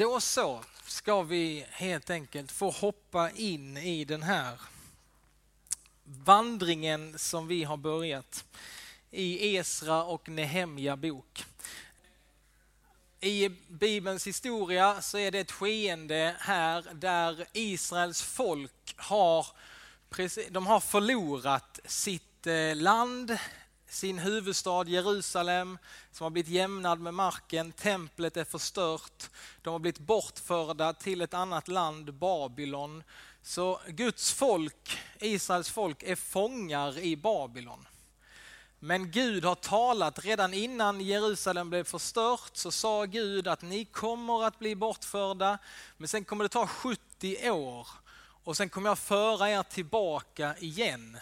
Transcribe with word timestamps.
Då 0.00 0.20
så 0.20 0.64
ska 0.86 1.22
vi 1.22 1.66
helt 1.70 2.10
enkelt 2.10 2.52
få 2.52 2.70
hoppa 2.70 3.30
in 3.30 3.76
i 3.76 4.04
den 4.04 4.22
här 4.22 4.60
vandringen 6.04 7.18
som 7.18 7.48
vi 7.48 7.64
har 7.64 7.76
börjat 7.76 8.44
i 9.10 9.56
Esra 9.56 10.04
och 10.04 10.28
Nehemja 10.28 10.96
bok. 10.96 11.44
I 13.20 13.48
Bibelns 13.68 14.26
historia 14.26 15.02
så 15.02 15.18
är 15.18 15.30
det 15.30 15.38
ett 15.38 15.52
skeende 15.52 16.36
här 16.38 16.86
där 16.92 17.46
Israels 17.52 18.22
folk 18.22 18.94
har, 18.96 19.46
de 20.50 20.66
har 20.66 20.80
förlorat 20.80 21.80
sitt 21.84 22.46
eh, 22.46 22.76
land, 22.76 23.38
sin 23.90 24.18
huvudstad 24.18 24.88
Jerusalem 24.88 25.78
som 26.12 26.24
har 26.24 26.30
blivit 26.30 26.52
jämnad 26.52 27.00
med 27.00 27.14
marken, 27.14 27.72
templet 27.72 28.36
är 28.36 28.44
förstört, 28.44 29.30
de 29.62 29.70
har 29.70 29.78
blivit 29.78 29.98
bortförda 29.98 30.92
till 30.92 31.20
ett 31.20 31.34
annat 31.34 31.68
land, 31.68 32.14
Babylon. 32.14 33.02
Så 33.42 33.80
Guds 33.88 34.32
folk, 34.32 34.98
Israels 35.20 35.70
folk, 35.70 36.02
är 36.02 36.16
fångar 36.16 36.98
i 36.98 37.16
Babylon. 37.16 37.86
Men 38.78 39.10
Gud 39.10 39.44
har 39.44 39.54
talat 39.54 40.24
redan 40.24 40.54
innan 40.54 41.00
Jerusalem 41.00 41.70
blev 41.70 41.84
förstört 41.84 42.50
så 42.56 42.70
sa 42.70 43.04
Gud 43.04 43.48
att 43.48 43.62
ni 43.62 43.84
kommer 43.84 44.44
att 44.44 44.58
bli 44.58 44.74
bortförda 44.74 45.58
men 45.96 46.08
sen 46.08 46.24
kommer 46.24 46.44
det 46.44 46.48
ta 46.48 46.66
70 46.66 47.50
år 47.50 47.88
och 48.44 48.56
sen 48.56 48.68
kommer 48.68 48.88
jag 48.90 48.98
föra 48.98 49.50
er 49.50 49.62
tillbaka 49.62 50.54
igen 50.58 51.18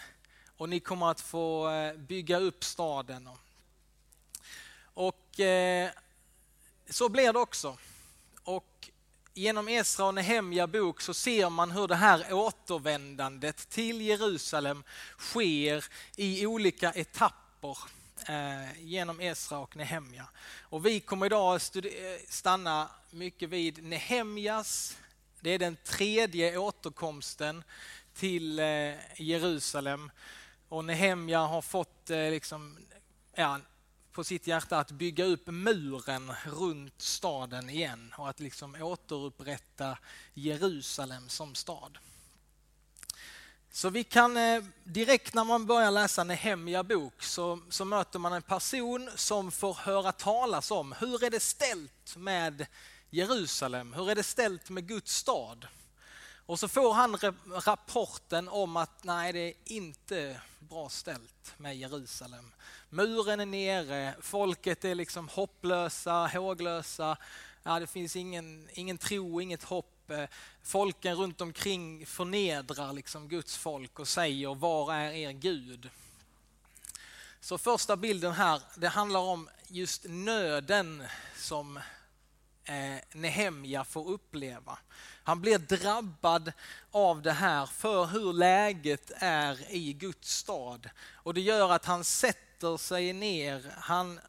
och 0.59 0.69
ni 0.69 0.79
kommer 0.79 1.11
att 1.11 1.21
få 1.21 1.69
eh, 1.69 1.93
bygga 1.93 2.39
upp 2.39 2.63
staden. 2.63 3.29
Och 4.83 5.39
eh, 5.39 5.89
så 6.89 7.09
blir 7.09 7.33
det 7.33 7.39
också. 7.39 7.77
Och 8.43 8.89
genom 9.33 9.67
Esra 9.67 10.05
och 10.05 10.13
Nehemja 10.13 10.67
bok 10.67 11.01
så 11.01 11.13
ser 11.13 11.49
man 11.49 11.71
hur 11.71 11.87
det 11.87 11.95
här 11.95 12.33
återvändandet 12.33 13.69
till 13.69 14.01
Jerusalem 14.01 14.83
sker 15.17 15.85
i 16.15 16.45
olika 16.45 16.91
etapper 16.91 17.77
eh, 18.27 18.81
genom 18.81 19.19
Esra 19.19 19.57
och 19.57 19.75
Nehemja. 19.75 20.27
Och 20.61 20.85
vi 20.85 20.99
kommer 20.99 21.25
idag 21.25 21.55
eh, 21.55 21.59
stanna 22.27 22.89
mycket 23.11 23.49
vid 23.49 23.83
Nehemjas, 23.83 24.97
det 25.39 25.49
är 25.49 25.59
den 25.59 25.77
tredje 25.83 26.57
återkomsten 26.57 27.63
till 28.13 28.59
eh, 28.59 28.93
Jerusalem. 29.15 30.11
Och 30.69 30.85
Nehemja 30.85 31.39
har 31.39 31.61
fått 31.61 32.09
eh, 32.09 32.29
liksom, 32.29 32.77
ja, 33.35 33.59
på 34.11 34.23
sitt 34.23 34.47
hjärta 34.47 34.77
att 34.77 34.91
bygga 34.91 35.25
upp 35.25 35.47
muren 35.47 36.33
runt 36.45 37.01
staden 37.01 37.69
igen 37.69 38.13
och 38.17 38.29
att 38.29 38.39
liksom 38.39 38.75
återupprätta 38.81 39.97
Jerusalem 40.33 41.29
som 41.29 41.55
stad. 41.55 41.97
Så 43.71 43.89
vi 43.89 44.03
kan 44.03 44.37
eh, 44.37 44.63
direkt 44.83 45.33
när 45.33 45.43
man 45.43 45.65
börjar 45.65 45.91
läsa 45.91 46.23
Nehemja 46.23 46.83
bok 46.83 47.23
så, 47.23 47.59
så 47.69 47.85
möter 47.85 48.19
man 48.19 48.33
en 48.33 48.41
person 48.41 49.09
som 49.15 49.51
får 49.51 49.73
höra 49.73 50.11
talas 50.11 50.71
om 50.71 50.95
hur 50.99 51.23
är 51.23 51.29
det 51.29 51.39
ställt 51.39 52.15
med 52.17 52.65
Jerusalem? 53.09 53.93
Hur 53.93 54.09
är 54.09 54.15
det 54.15 54.23
ställt 54.23 54.69
med 54.69 54.87
Guds 54.87 55.15
stad? 55.15 55.67
Och 56.49 56.59
så 56.59 56.67
får 56.67 56.93
han 56.93 57.17
rapporten 57.65 58.47
om 58.47 58.77
att 58.77 59.03
nej, 59.03 59.33
det 59.33 59.39
är 59.39 59.53
inte 59.65 60.41
bra 60.59 60.89
ställt 60.89 61.53
med 61.57 61.77
Jerusalem. 61.77 62.51
Muren 62.89 63.39
är 63.39 63.45
nere, 63.45 64.15
folket 64.21 64.85
är 64.85 64.95
liksom 64.95 65.29
hopplösa, 65.29 66.27
håglösa. 66.33 67.17
Ja, 67.63 67.79
det 67.79 67.87
finns 67.87 68.15
ingen, 68.15 68.69
ingen 68.73 68.97
tro, 68.97 69.41
inget 69.41 69.63
hopp. 69.63 70.11
Folken 70.63 71.15
runt 71.15 71.41
omkring 71.41 72.05
förnedrar 72.05 72.93
liksom 72.93 73.27
Guds 73.27 73.57
folk 73.57 73.99
och 73.99 74.07
säger 74.07 74.55
var 74.55 74.93
är 74.93 75.11
er 75.11 75.31
Gud? 75.31 75.89
Så 77.39 77.57
första 77.57 77.95
bilden 77.95 78.31
här, 78.31 78.61
det 78.75 78.87
handlar 78.87 79.19
om 79.19 79.49
just 79.67 80.05
nöden 80.07 81.03
som 81.35 81.77
eh, 82.63 82.97
Nehemja 83.11 83.83
får 83.83 84.09
uppleva. 84.09 84.77
Han 85.23 85.41
blir 85.41 85.57
drabbad 85.57 86.51
av 86.91 87.21
det 87.21 87.31
här 87.31 87.65
för 87.65 88.05
hur 88.05 88.33
läget 88.33 89.11
är 89.15 89.71
i 89.71 89.93
Guds 89.93 90.35
stad. 90.35 90.89
Och 91.13 91.33
det 91.33 91.41
gör 91.41 91.71
att 91.71 91.85
han 91.85 92.03
sätter 92.03 92.77
sig 92.77 93.13
ner, 93.13 93.73
han, 93.77 94.19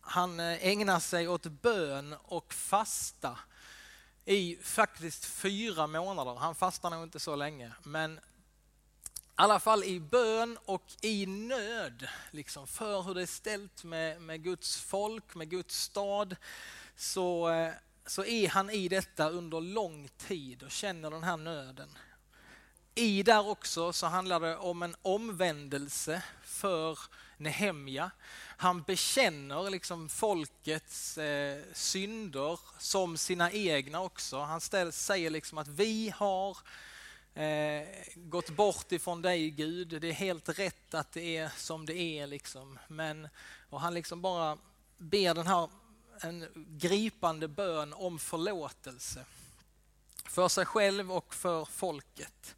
han 0.00 0.40
ägnar 0.40 1.00
sig 1.00 1.28
åt 1.28 1.46
bön 1.46 2.14
och 2.22 2.54
fasta 2.54 3.38
i 4.24 4.58
faktiskt 4.62 5.24
fyra 5.24 5.86
månader. 5.86 6.34
Han 6.34 6.54
fastar 6.54 6.90
nog 6.90 7.02
inte 7.02 7.20
så 7.20 7.36
länge, 7.36 7.72
men 7.82 8.20
i 9.34 9.42
alla 9.42 9.60
fall 9.60 9.84
i 9.84 10.00
bön 10.00 10.58
och 10.64 10.84
i 11.00 11.26
nöd 11.26 12.08
liksom, 12.30 12.66
för 12.66 13.02
hur 13.02 13.14
det 13.14 13.22
är 13.22 13.26
ställt 13.26 13.84
med, 13.84 14.22
med 14.22 14.42
Guds 14.42 14.76
folk, 14.76 15.34
med 15.34 15.50
Guds 15.50 15.80
stad. 15.80 16.36
Så 16.96 17.48
eh, 17.48 17.72
så 18.06 18.24
är 18.24 18.48
han 18.48 18.70
i 18.70 18.88
detta 18.88 19.30
under 19.30 19.60
lång 19.60 20.08
tid 20.18 20.62
och 20.62 20.70
känner 20.70 21.10
den 21.10 21.24
här 21.24 21.36
nöden. 21.36 21.88
I 22.94 23.22
där 23.22 23.48
också 23.48 23.92
så 23.92 24.06
handlar 24.06 24.40
det 24.40 24.56
om 24.56 24.82
en 24.82 24.96
omvändelse 25.02 26.22
för 26.42 26.98
Nehemja. 27.36 28.10
Han 28.56 28.82
bekänner 28.82 29.70
liksom 29.70 30.08
folkets 30.08 31.18
eh, 31.18 31.62
synder 31.72 32.60
som 32.78 33.16
sina 33.16 33.52
egna 33.52 34.00
också. 34.00 34.38
Han 34.38 34.60
ställs, 34.60 34.96
säger 34.96 35.30
liksom 35.30 35.58
att 35.58 35.68
vi 35.68 36.12
har 36.16 36.56
eh, 37.34 37.88
gått 38.14 38.50
bort 38.50 38.92
ifrån 38.92 39.22
dig 39.22 39.50
Gud. 39.50 39.88
Det 39.88 40.08
är 40.08 40.12
helt 40.12 40.58
rätt 40.58 40.94
att 40.94 41.12
det 41.12 41.36
är 41.36 41.50
som 41.56 41.86
det 41.86 41.96
är. 41.98 42.26
Liksom. 42.26 42.78
Men, 42.88 43.28
och 43.70 43.80
han 43.80 43.94
liksom 43.94 44.22
bara 44.22 44.58
ber 44.98 45.34
den 45.34 45.46
här 45.46 45.68
en 46.20 46.48
gripande 46.78 47.48
bön 47.48 47.92
om 47.92 48.18
förlåtelse 48.18 49.24
för 50.34 50.48
sig 50.48 50.66
själv 50.66 51.12
och 51.12 51.34
för 51.34 51.64
folket. 51.64 52.54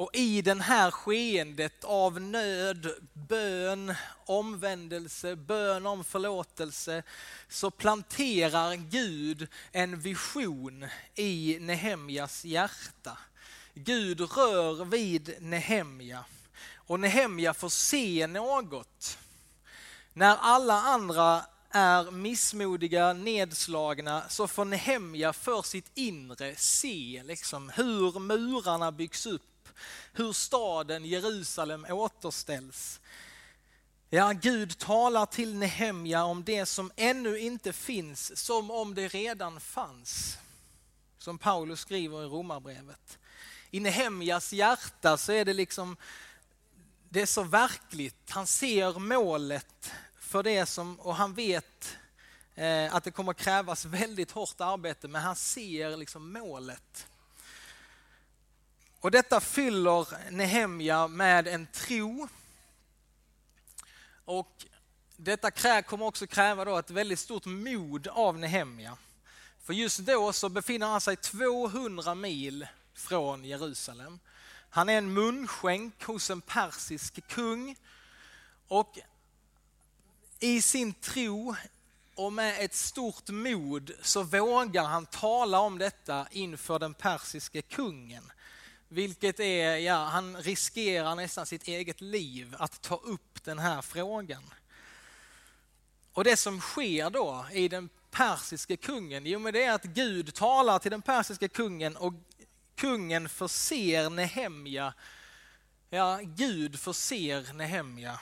Och 0.00 0.10
i 0.12 0.42
den 0.42 0.60
här 0.60 0.90
skeendet 0.90 1.84
av 1.84 2.20
nöd, 2.20 2.94
bön, 3.12 3.94
omvändelse, 4.26 5.36
bön 5.36 5.86
om 5.86 6.04
förlåtelse 6.04 7.02
så 7.48 7.70
planterar 7.70 8.74
Gud 8.74 9.48
en 9.72 10.00
vision 10.00 10.86
i 11.14 11.58
Nehemjas 11.60 12.44
hjärta. 12.44 13.18
Gud 13.74 14.20
rör 14.20 14.84
vid 14.84 15.34
Nehemja 15.40 16.24
och 16.74 17.00
Nehemja 17.00 17.54
får 17.54 17.68
se 17.68 18.26
något. 18.26 19.18
När 20.12 20.36
alla 20.36 20.74
andra 20.74 21.44
är 21.70 22.10
missmodiga, 22.10 23.12
nedslagna, 23.12 24.28
så 24.28 24.48
får 24.48 24.64
Nehemja 24.64 25.32
för 25.32 25.62
sitt 25.62 25.90
inre 25.94 26.56
se 26.56 27.22
liksom, 27.24 27.68
hur 27.68 28.18
murarna 28.18 28.92
byggs 28.92 29.26
upp, 29.26 29.68
hur 30.12 30.32
staden 30.32 31.04
Jerusalem 31.04 31.86
återställs. 31.88 33.00
Ja, 34.10 34.32
Gud 34.32 34.78
talar 34.78 35.26
till 35.26 35.54
Nehemja 35.54 36.24
om 36.24 36.44
det 36.44 36.66
som 36.66 36.92
ännu 36.96 37.38
inte 37.38 37.72
finns, 37.72 38.38
som 38.44 38.70
om 38.70 38.94
det 38.94 39.08
redan 39.08 39.60
fanns. 39.60 40.38
Som 41.18 41.38
Paulus 41.38 41.80
skriver 41.80 42.22
i 42.22 42.26
Romarbrevet. 42.26 43.18
I 43.70 43.80
Nehemjas 43.80 44.52
hjärta 44.52 45.16
så 45.16 45.32
är 45.32 45.44
det 45.44 45.52
liksom, 45.52 45.96
det 47.08 47.20
är 47.20 47.26
så 47.26 47.42
verkligt. 47.42 48.30
Han 48.30 48.46
ser 48.46 48.98
målet 48.98 49.92
för 50.30 50.42
det 50.42 50.66
som, 50.66 51.00
och 51.00 51.16
han 51.16 51.34
vet 51.34 51.98
eh, 52.54 52.94
att 52.94 53.04
det 53.04 53.10
kommer 53.10 53.32
krävas 53.32 53.84
väldigt 53.84 54.30
hårt 54.30 54.60
arbete, 54.60 55.08
men 55.08 55.22
han 55.22 55.36
ser 55.36 55.96
liksom 55.96 56.32
målet. 56.32 57.06
Och 59.00 59.10
detta 59.10 59.40
fyller 59.40 60.30
Nehemja 60.30 61.08
med 61.08 61.48
en 61.48 61.66
tro. 61.66 62.28
Och 64.24 64.66
detta 65.16 65.82
kommer 65.82 66.06
också 66.06 66.26
kräva 66.26 66.64
då 66.64 66.78
ett 66.78 66.90
väldigt 66.90 67.18
stort 67.18 67.46
mod 67.46 68.06
av 68.06 68.38
Nehemja. 68.38 68.96
För 69.62 69.72
just 69.72 69.98
då 69.98 70.32
så 70.32 70.48
befinner 70.48 70.86
han 70.86 71.00
sig 71.00 71.16
200 71.16 72.14
mil 72.14 72.66
från 72.94 73.44
Jerusalem. 73.44 74.18
Han 74.70 74.88
är 74.88 74.98
en 74.98 75.12
munskänk 75.12 76.04
hos 76.04 76.30
en 76.30 76.40
persisk 76.40 77.28
kung 77.28 77.76
och 78.68 78.98
i 80.40 80.62
sin 80.62 80.92
tro 80.92 81.54
och 82.14 82.32
med 82.32 82.64
ett 82.64 82.74
stort 82.74 83.28
mod 83.28 83.90
så 84.02 84.22
vågar 84.22 84.84
han 84.84 85.06
tala 85.06 85.60
om 85.60 85.78
detta 85.78 86.26
inför 86.30 86.78
den 86.78 86.94
persiske 86.94 87.62
kungen. 87.62 88.32
Vilket 88.88 89.40
är, 89.40 89.76
ja, 89.76 90.04
han 90.04 90.36
riskerar 90.36 91.14
nästan 91.14 91.46
sitt 91.46 91.68
eget 91.68 92.00
liv 92.00 92.56
att 92.58 92.82
ta 92.82 92.96
upp 92.96 93.44
den 93.44 93.58
här 93.58 93.82
frågan. 93.82 94.54
Och 96.12 96.24
det 96.24 96.36
som 96.36 96.60
sker 96.60 97.10
då 97.10 97.46
i 97.52 97.68
den 97.68 97.88
persiske 98.10 98.76
kungen? 98.76 99.26
Jo, 99.26 99.38
men 99.38 99.52
det 99.52 99.64
är 99.64 99.72
att 99.72 99.84
Gud 99.84 100.34
talar 100.34 100.78
till 100.78 100.90
den 100.90 101.02
persiske 101.02 101.48
kungen 101.48 101.96
och 101.96 102.12
kungen 102.74 103.28
förser 103.28 104.10
Nehemja, 104.10 104.94
ja, 105.90 106.20
Gud 106.22 106.80
förser 106.80 107.52
Nehemja 107.52 108.20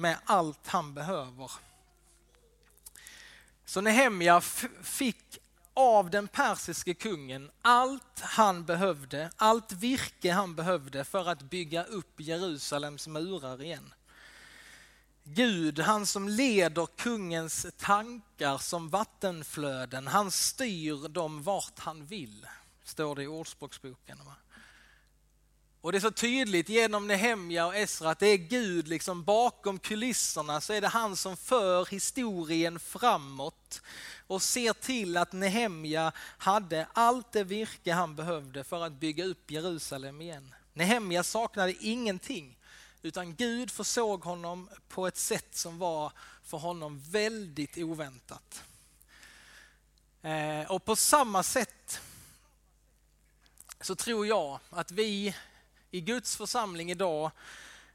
med 0.00 0.18
allt 0.24 0.66
han 0.66 0.94
behöver. 0.94 1.50
Så 3.64 3.80
Nehemja 3.80 4.40
fick 4.82 5.38
av 5.74 6.10
den 6.10 6.28
persiske 6.28 6.94
kungen 6.94 7.50
allt 7.62 8.20
han 8.20 8.64
behövde, 8.64 9.30
allt 9.36 9.72
virke 9.72 10.32
han 10.32 10.54
behövde 10.54 11.04
för 11.04 11.28
att 11.28 11.42
bygga 11.42 11.84
upp 11.84 12.20
Jerusalems 12.20 13.08
murar 13.08 13.62
igen. 13.62 13.94
Gud, 15.24 15.78
han 15.78 16.06
som 16.06 16.28
leder 16.28 16.86
kungens 16.86 17.66
tankar 17.78 18.58
som 18.58 18.88
vattenflöden, 18.88 20.06
han 20.06 20.30
styr 20.30 21.08
dem 21.08 21.42
vart 21.42 21.78
han 21.78 22.06
vill, 22.06 22.46
står 22.84 23.16
det 23.16 23.22
i 23.22 23.26
Ordspråksboken. 23.26 24.18
Och 25.82 25.92
det 25.92 25.98
är 25.98 26.00
så 26.00 26.10
tydligt 26.10 26.68
genom 26.68 27.06
Nehemja 27.06 27.66
och 27.66 27.76
Esra 27.76 28.10
att 28.10 28.18
det 28.18 28.26
är 28.26 28.36
Gud 28.36 28.88
liksom 28.88 29.24
bakom 29.24 29.78
kulisserna 29.78 30.60
så 30.60 30.72
är 30.72 30.80
det 30.80 30.88
han 30.88 31.16
som 31.16 31.36
för 31.36 31.86
historien 31.86 32.80
framåt 32.80 33.82
och 34.26 34.42
ser 34.42 34.72
till 34.72 35.16
att 35.16 35.32
Nehemja 35.32 36.12
hade 36.38 36.86
allt 36.92 37.32
det 37.32 37.44
virke 37.44 37.92
han 37.92 38.16
behövde 38.16 38.64
för 38.64 38.84
att 38.84 38.92
bygga 38.92 39.24
upp 39.24 39.50
Jerusalem 39.50 40.20
igen. 40.20 40.54
Nehemja 40.72 41.22
saknade 41.22 41.74
ingenting 41.80 42.58
utan 43.02 43.34
Gud 43.34 43.70
försåg 43.70 44.24
honom 44.24 44.68
på 44.88 45.06
ett 45.06 45.16
sätt 45.16 45.56
som 45.56 45.78
var 45.78 46.12
för 46.44 46.58
honom 46.58 47.02
väldigt 47.10 47.78
oväntat. 47.78 48.64
Eh, 50.22 50.70
och 50.70 50.84
på 50.84 50.96
samma 50.96 51.42
sätt 51.42 52.00
så 53.80 53.94
tror 53.94 54.26
jag 54.26 54.58
att 54.70 54.90
vi 54.90 55.34
i 55.90 56.00
Guds 56.00 56.36
församling 56.36 56.90
idag 56.90 57.30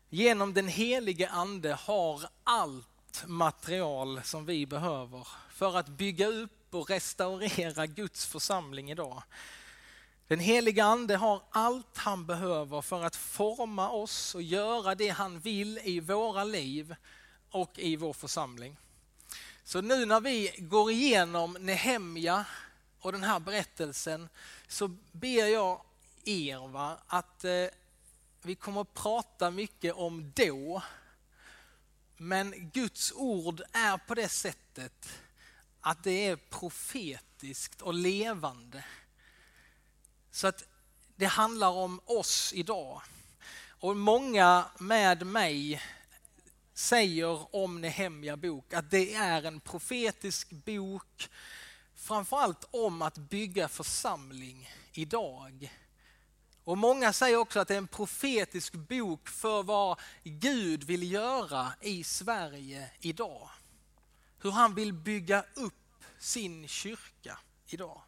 genom 0.10 0.54
den 0.54 0.68
helige 0.68 1.30
ande 1.30 1.74
har 1.74 2.22
allt 2.44 3.24
material 3.26 4.22
som 4.24 4.46
vi 4.46 4.66
behöver 4.66 5.28
för 5.50 5.78
att 5.78 5.88
bygga 5.88 6.28
upp 6.28 6.74
och 6.76 6.90
restaurera 6.90 7.86
Guds 7.86 8.26
församling 8.26 8.92
idag. 8.92 9.24
Den 10.28 10.40
heliga 10.40 10.86
ande 10.86 11.16
har 11.16 11.42
allt 11.50 11.98
han 11.98 12.26
behöver 12.26 12.82
för 12.82 13.04
att 13.04 13.16
forma 13.16 13.90
oss 13.90 14.36
och 14.36 14.42
göra 14.42 14.96
det 14.96 15.10
han 15.10 15.40
vill 15.40 15.80
i 15.84 16.00
våra 16.00 16.44
liv 16.44 16.96
och 17.50 17.80
i 17.80 17.96
vår 17.96 18.14
församling. 18.14 18.78
Så 19.64 19.82
nu 19.82 20.06
när 20.06 20.22
vi 20.22 20.52
går 20.58 20.92
igenom 20.92 21.58
Nehemja 21.60 22.46
och 23.00 23.12
den 23.12 23.24
här 23.24 23.40
berättelsen 23.40 24.30
så 24.68 24.88
ber 25.12 25.46
jag 25.46 25.82
er 26.26 26.68
va, 26.68 26.98
att 27.08 27.44
eh, 27.44 27.66
vi 28.46 28.56
kommer 28.56 28.82
att 28.82 28.94
prata 28.94 29.52
mycket 29.52 29.94
om 29.94 30.32
då. 30.36 30.84
Men 32.18 32.70
Guds 32.74 33.12
ord 33.16 33.62
är 33.74 33.98
på 33.98 34.16
det 34.16 34.30
sättet 34.30 35.20
att 35.82 36.04
det 36.04 36.28
är 36.28 36.36
profetiskt 36.36 37.82
och 37.82 37.94
levande. 37.94 38.86
Så 40.32 40.48
att 40.48 40.64
det 41.16 41.26
handlar 41.26 41.70
om 41.70 42.02
oss 42.06 42.54
idag. 42.54 43.02
Och 43.68 43.98
många 43.98 44.66
med 44.80 45.26
mig 45.26 45.82
säger 46.74 47.56
om 47.56 47.82
Nehemja 47.82 48.38
bok 48.38 48.74
att 48.74 48.92
det 48.92 49.14
är 49.14 49.44
en 49.44 49.60
profetisk 49.60 50.52
bok 50.52 51.30
framförallt 51.96 52.66
om 52.72 53.02
att 53.02 53.18
bygga 53.18 53.68
församling 53.68 54.70
idag. 54.92 55.72
Och 56.66 56.78
många 56.78 57.14
säger 57.14 57.38
också 57.38 57.60
att 57.60 57.68
det 57.68 57.74
är 57.74 57.78
en 57.78 57.88
profetisk 57.88 58.74
bok 58.74 59.30
för 59.30 59.64
vad 59.64 60.00
Gud 60.24 60.84
vill 60.84 61.12
göra 61.12 61.74
i 61.82 62.04
Sverige 62.04 62.92
idag. 63.00 63.50
Hur 64.42 64.52
han 64.52 64.76
vill 64.76 64.94
bygga 64.94 65.46
upp 65.54 66.04
sin 66.20 66.68
kyrka 66.68 67.40
idag. 67.68 68.02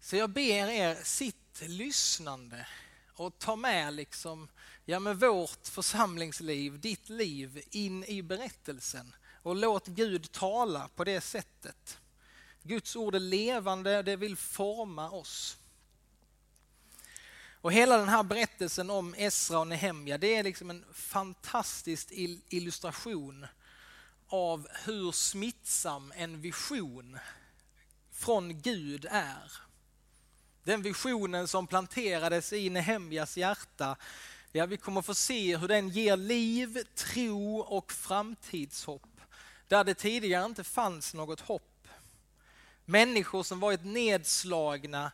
Så 0.00 0.16
jag 0.16 0.30
ber 0.30 0.68
er, 0.68 0.94
sitt 0.94 1.60
lyssnande 1.60 2.66
och 3.12 3.38
ta 3.38 3.56
med 3.56 3.94
liksom, 3.94 4.48
ja, 4.84 4.98
med 4.98 5.20
vårt 5.20 5.68
församlingsliv, 5.68 6.80
ditt 6.80 7.08
liv, 7.08 7.62
in 7.70 8.04
i 8.04 8.22
berättelsen. 8.22 9.14
Och 9.42 9.56
låt 9.56 9.86
Gud 9.86 10.32
tala 10.32 10.88
på 10.88 11.04
det 11.04 11.20
sättet. 11.20 11.98
Guds 12.62 12.96
ord 12.96 13.14
är 13.14 13.20
levande, 13.20 14.02
det 14.02 14.16
vill 14.16 14.36
forma 14.36 15.10
oss. 15.10 15.57
Och 17.60 17.72
hela 17.72 17.96
den 17.96 18.08
här 18.08 18.22
berättelsen 18.22 18.90
om 18.90 19.14
Esra 19.18 19.58
och 19.58 19.66
Nehemja, 19.66 20.18
det 20.18 20.36
är 20.36 20.42
liksom 20.42 20.70
en 20.70 20.84
fantastisk 20.92 22.08
illustration 22.48 23.46
av 24.28 24.68
hur 24.84 25.12
smittsam 25.12 26.12
en 26.16 26.40
vision 26.40 27.18
från 28.12 28.60
Gud 28.60 29.06
är. 29.10 29.52
Den 30.64 30.82
visionen 30.82 31.48
som 31.48 31.66
planterades 31.66 32.52
i 32.52 32.70
Nehemjas 32.70 33.36
hjärta, 33.36 33.96
ja 34.52 34.66
vi 34.66 34.76
kommer 34.76 35.02
få 35.02 35.14
se 35.14 35.56
hur 35.56 35.68
den 35.68 35.88
ger 35.88 36.16
liv, 36.16 36.78
tro 36.94 37.58
och 37.58 37.92
framtidshopp. 37.92 39.20
Där 39.68 39.84
det 39.84 39.94
tidigare 39.94 40.44
inte 40.44 40.64
fanns 40.64 41.14
något 41.14 41.40
hopp. 41.40 41.88
Människor 42.84 43.42
som 43.42 43.60
varit 43.60 43.84
nedslagna, 43.84 45.12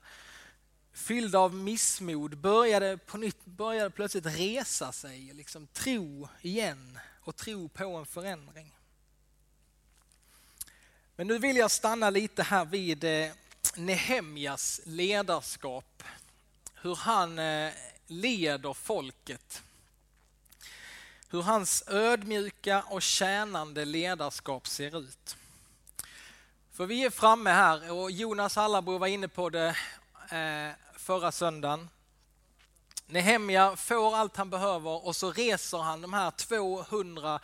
fyllda 0.94 1.38
av 1.38 1.54
missmod, 1.54 2.38
började 2.38 2.96
på 2.96 3.18
nytt, 3.18 3.44
började 3.44 3.90
plötsligt 3.90 4.26
resa 4.26 4.92
sig, 4.92 5.32
liksom 5.34 5.66
tro 5.66 6.28
igen 6.42 6.98
och 7.20 7.36
tro 7.36 7.68
på 7.68 7.84
en 7.84 8.06
förändring. 8.06 8.74
Men 11.16 11.26
nu 11.26 11.38
vill 11.38 11.56
jag 11.56 11.70
stanna 11.70 12.10
lite 12.10 12.42
här 12.42 12.64
vid 12.64 13.04
eh, 13.04 13.30
Nehemjas 13.76 14.80
ledarskap. 14.84 16.02
Hur 16.74 16.94
han 16.94 17.38
eh, 17.38 17.72
leder 18.06 18.74
folket. 18.74 19.62
Hur 21.28 21.42
hans 21.42 21.84
ödmjuka 21.86 22.82
och 22.82 23.02
tjänande 23.02 23.84
ledarskap 23.84 24.66
ser 24.66 24.98
ut. 24.98 25.36
För 26.72 26.86
vi 26.86 27.04
är 27.04 27.10
framme 27.10 27.50
här 27.50 27.92
och 27.92 28.10
Jonas 28.10 28.56
Hallabro 28.56 28.98
var 28.98 29.06
inne 29.06 29.28
på 29.28 29.50
det 29.50 29.76
eh, 30.30 30.83
förra 31.04 31.32
söndagen. 31.32 31.88
Nehemja 33.06 33.76
får 33.76 34.16
allt 34.16 34.36
han 34.36 34.50
behöver 34.50 35.06
och 35.06 35.16
så 35.16 35.32
reser 35.32 35.78
han 35.78 36.00
de 36.00 36.12
här 36.12 36.30
200 36.30 37.40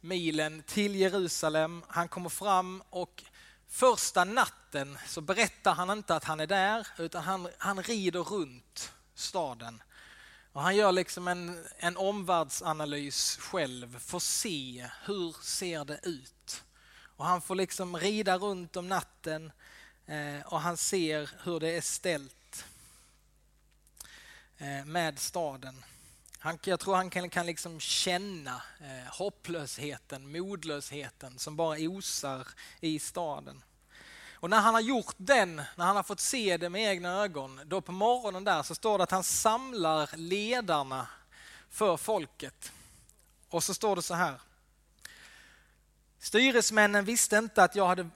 milen 0.00 0.62
till 0.62 0.94
Jerusalem. 0.94 1.82
Han 1.88 2.08
kommer 2.08 2.28
fram 2.28 2.82
och 2.90 3.24
första 3.68 4.24
natten 4.24 4.98
så 5.06 5.20
berättar 5.20 5.74
han 5.74 5.90
inte 5.90 6.14
att 6.14 6.24
han 6.24 6.40
är 6.40 6.46
där 6.46 6.86
utan 6.98 7.22
han, 7.22 7.48
han 7.58 7.82
rider 7.82 8.20
runt 8.20 8.92
staden. 9.14 9.82
Och 10.52 10.62
han 10.62 10.76
gör 10.76 10.92
liksom 10.92 11.28
en, 11.28 11.64
en 11.76 11.96
omvärldsanalys 11.96 13.36
själv, 13.36 13.98
får 13.98 14.20
se 14.20 14.86
hur 15.04 15.42
ser 15.42 15.84
det 15.84 16.00
ut. 16.02 16.64
Och 17.16 17.24
han 17.24 17.40
får 17.40 17.54
liksom 17.54 17.96
rida 17.96 18.38
runt 18.38 18.76
om 18.76 18.88
natten 18.88 19.52
eh, 20.06 20.46
och 20.46 20.60
han 20.60 20.76
ser 20.76 21.30
hur 21.44 21.60
det 21.60 21.76
är 21.76 21.80
ställt 21.80 22.34
Eh, 24.60 24.84
med 24.84 25.18
staden. 25.18 25.84
Han, 26.38 26.58
jag 26.64 26.80
tror 26.80 26.94
han 26.94 27.10
kan, 27.10 27.30
kan 27.30 27.46
liksom 27.46 27.80
känna 27.80 28.62
eh, 28.80 29.12
hopplösheten, 29.12 30.32
modlösheten 30.32 31.38
som 31.38 31.56
bara 31.56 31.78
osar 31.78 32.48
i 32.80 32.98
staden. 32.98 33.62
Och 34.32 34.50
när 34.50 34.60
han 34.60 34.74
har 34.74 34.80
gjort 34.80 35.14
den, 35.16 35.56
när 35.56 35.84
han 35.84 35.96
har 35.96 36.02
fått 36.02 36.20
se 36.20 36.56
det 36.56 36.68
med 36.68 36.82
egna 36.82 37.22
ögon, 37.22 37.60
då 37.64 37.80
på 37.80 37.92
morgonen 37.92 38.44
där 38.44 38.62
så 38.62 38.74
står 38.74 38.98
det 38.98 39.04
att 39.04 39.10
han 39.10 39.24
samlar 39.24 40.10
ledarna 40.16 41.08
för 41.70 41.96
folket. 41.96 42.72
Och 43.48 43.64
så 43.64 43.74
står 43.74 43.96
det 43.96 44.02
så 44.02 44.14
här. 44.14 44.40
Styresmännen 46.18 47.04
visste 47.04 47.36
inte 47.36 47.62
att 47.62 47.76
jag 47.76 47.86
hade, 47.86 48.08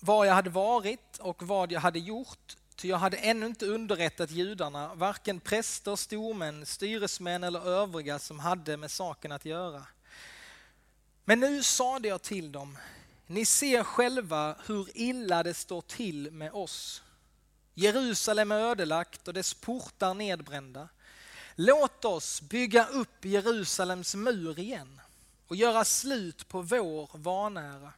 var 0.00 0.24
jag 0.24 0.34
hade 0.34 0.50
varit 0.50 1.18
och 1.18 1.42
vad 1.42 1.72
jag 1.72 1.80
hade 1.80 1.98
gjort 1.98 2.56
Ty 2.82 2.88
jag 2.88 2.98
hade 2.98 3.16
ännu 3.16 3.46
inte 3.46 3.66
underrättat 3.66 4.30
judarna, 4.30 4.94
varken 4.94 5.40
präster, 5.40 5.96
stormän, 5.96 6.66
styresmän 6.66 7.44
eller 7.44 7.68
övriga 7.68 8.18
som 8.18 8.38
hade 8.38 8.76
med 8.76 8.90
saken 8.90 9.32
att 9.32 9.44
göra. 9.44 9.86
Men 11.24 11.40
nu 11.40 11.62
sade 11.62 12.08
jag 12.08 12.22
till 12.22 12.52
dem, 12.52 12.78
ni 13.26 13.44
ser 13.44 13.82
själva 13.82 14.56
hur 14.66 14.88
illa 14.94 15.42
det 15.42 15.54
står 15.54 15.80
till 15.80 16.30
med 16.30 16.52
oss. 16.52 17.02
Jerusalem 17.74 18.52
är 18.52 18.58
ödelagt 18.58 19.28
och 19.28 19.34
dess 19.34 19.54
portar 19.54 20.14
nedbrända. 20.14 20.88
Låt 21.54 22.04
oss 22.04 22.42
bygga 22.42 22.86
upp 22.86 23.24
Jerusalems 23.24 24.14
mur 24.14 24.58
igen 24.58 25.00
och 25.48 25.56
göra 25.56 25.84
slut 25.84 26.48
på 26.48 26.62
vår 26.62 27.10
vanära. 27.12 27.92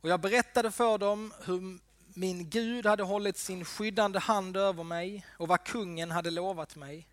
Och 0.00 0.08
jag 0.08 0.20
berättade 0.20 0.70
för 0.70 0.98
dem 0.98 1.34
hur 1.44 1.85
min 2.16 2.50
Gud 2.50 2.86
hade 2.86 3.02
hållit 3.02 3.38
sin 3.38 3.64
skyddande 3.64 4.18
hand 4.18 4.56
över 4.56 4.84
mig 4.84 5.26
och 5.36 5.48
vad 5.48 5.64
kungen 5.64 6.10
hade 6.10 6.30
lovat 6.30 6.76
mig. 6.76 7.08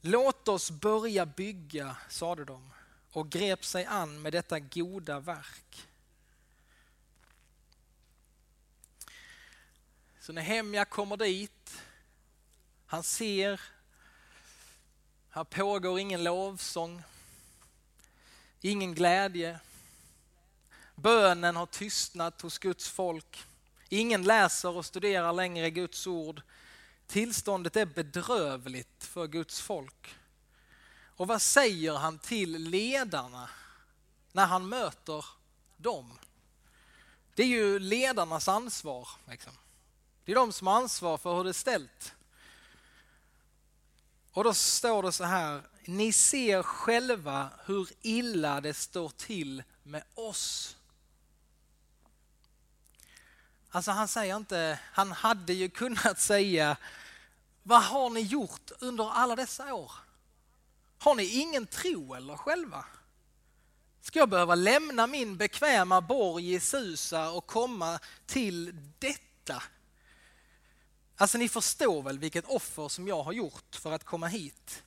Låt 0.00 0.48
oss 0.48 0.70
börja 0.70 1.26
bygga, 1.26 1.96
sade 2.08 2.44
de 2.44 2.70
och 3.12 3.30
grep 3.30 3.64
sig 3.64 3.84
an 3.84 4.22
med 4.22 4.32
detta 4.32 4.60
goda 4.60 5.20
verk. 5.20 5.88
Så 10.20 10.32
när 10.32 10.42
Hemja 10.42 10.84
kommer 10.84 11.16
dit, 11.16 11.82
han 12.86 13.02
ser, 13.02 13.60
här 15.30 15.44
pågår 15.44 15.98
ingen 15.98 16.24
lovsång, 16.24 17.02
ingen 18.60 18.94
glädje. 18.94 19.60
Bönen 20.94 21.56
har 21.56 21.66
tystnat 21.66 22.40
hos 22.40 22.58
Guds 22.58 22.88
folk. 22.88 23.44
Ingen 23.88 24.22
läser 24.22 24.76
och 24.76 24.84
studerar 24.84 25.32
längre 25.32 25.70
Guds 25.70 26.06
ord. 26.06 26.42
Tillståndet 27.06 27.76
är 27.76 27.86
bedrövligt 27.86 29.04
för 29.04 29.26
Guds 29.26 29.60
folk. 29.60 30.14
Och 31.16 31.26
vad 31.26 31.42
säger 31.42 31.94
han 31.94 32.18
till 32.18 32.52
ledarna 32.52 33.50
när 34.32 34.46
han 34.46 34.68
möter 34.68 35.24
dem? 35.76 36.18
Det 37.34 37.42
är 37.42 37.46
ju 37.46 37.78
ledarnas 37.78 38.48
ansvar. 38.48 39.08
Liksom. 39.28 39.52
Det 40.24 40.32
är 40.32 40.36
de 40.36 40.52
som 40.52 40.66
har 40.66 40.74
ansvar 40.74 41.18
för 41.18 41.36
hur 41.36 41.44
det 41.44 41.50
är 41.50 41.52
ställt. 41.52 42.14
Och 44.32 44.44
då 44.44 44.54
står 44.54 45.02
det 45.02 45.12
så 45.12 45.24
här, 45.24 45.62
ni 45.84 46.12
ser 46.12 46.62
själva 46.62 47.50
hur 47.64 47.88
illa 48.02 48.60
det 48.60 48.74
står 48.74 49.08
till 49.08 49.62
med 49.82 50.02
oss. 50.14 50.76
Alltså 53.70 53.90
han 53.90 54.08
säger 54.08 54.36
inte, 54.36 54.78
han 54.92 55.12
hade 55.12 55.52
ju 55.52 55.68
kunnat 55.68 56.20
säga, 56.20 56.76
vad 57.62 57.82
har 57.82 58.10
ni 58.10 58.20
gjort 58.20 58.70
under 58.78 59.10
alla 59.10 59.36
dessa 59.36 59.74
år? 59.74 59.92
Har 60.98 61.14
ni 61.14 61.24
ingen 61.24 61.66
tro 61.66 62.14
eller 62.14 62.36
själva? 62.36 62.84
Ska 64.00 64.18
jag 64.18 64.28
behöva 64.28 64.54
lämna 64.54 65.06
min 65.06 65.36
bekväma 65.36 66.00
borg 66.00 66.54
i 66.54 66.60
Susa 66.60 67.30
och 67.30 67.46
komma 67.46 67.98
till 68.26 68.76
detta? 68.98 69.62
Alltså 71.16 71.38
ni 71.38 71.48
förstår 71.48 72.02
väl 72.02 72.18
vilket 72.18 72.44
offer 72.44 72.88
som 72.88 73.08
jag 73.08 73.22
har 73.22 73.32
gjort 73.32 73.76
för 73.76 73.92
att 73.92 74.04
komma 74.04 74.26
hit? 74.26 74.82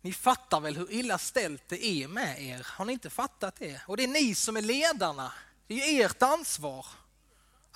Ni 0.00 0.12
fattar 0.12 0.60
väl 0.60 0.76
hur 0.76 0.92
illa 0.92 1.18
ställt 1.18 1.68
det 1.68 1.84
är 1.86 2.08
med 2.08 2.42
er? 2.42 2.66
Har 2.70 2.84
ni 2.84 2.92
inte 2.92 3.10
fattat 3.10 3.56
det? 3.58 3.80
Och 3.86 3.96
det 3.96 4.04
är 4.04 4.08
ni 4.08 4.34
som 4.34 4.56
är 4.56 4.62
ledarna. 4.62 5.32
Det 5.66 5.82
är 5.82 5.92
ju 5.92 6.02
ert 6.02 6.22
ansvar. 6.22 6.86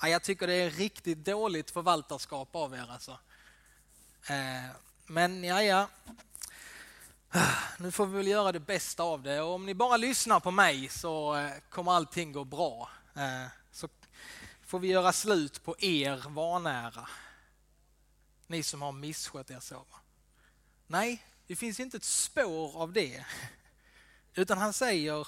Ja, 0.03 0.07
jag 0.07 0.23
tycker 0.23 0.47
det 0.47 0.53
är 0.53 0.69
riktigt 0.69 1.25
dåligt 1.25 1.71
förvaltarskap 1.71 2.55
av 2.55 2.73
er 2.73 2.91
alltså. 2.91 3.11
Eh, 4.29 4.75
men 5.05 5.43
ja, 5.43 5.63
ja. 5.63 5.87
Nu 7.79 7.91
får 7.91 8.05
vi 8.05 8.17
väl 8.17 8.27
göra 8.27 8.51
det 8.51 8.59
bästa 8.59 9.03
av 9.03 9.23
det 9.23 9.41
och 9.41 9.53
om 9.53 9.65
ni 9.65 9.73
bara 9.73 9.97
lyssnar 9.97 10.39
på 10.39 10.51
mig 10.51 10.89
så 10.89 11.35
eh, 11.35 11.51
kommer 11.69 11.91
allting 11.91 12.31
gå 12.31 12.43
bra. 12.43 12.89
Eh, 13.15 13.47
så 13.71 13.89
får 14.65 14.79
vi 14.79 14.87
göra 14.87 15.13
slut 15.13 15.63
på 15.63 15.75
er 15.79 16.29
vanära. 16.29 17.07
Ni 18.47 18.63
som 18.63 18.81
har 18.81 18.91
misskött 18.91 19.51
er 19.51 19.59
så. 19.59 19.85
Nej, 20.87 21.23
det 21.47 21.55
finns 21.55 21.79
inte 21.79 21.97
ett 21.97 22.03
spår 22.03 22.81
av 22.81 22.93
det. 22.93 23.25
Utan 24.33 24.57
han 24.57 24.73
säger, 24.73 25.27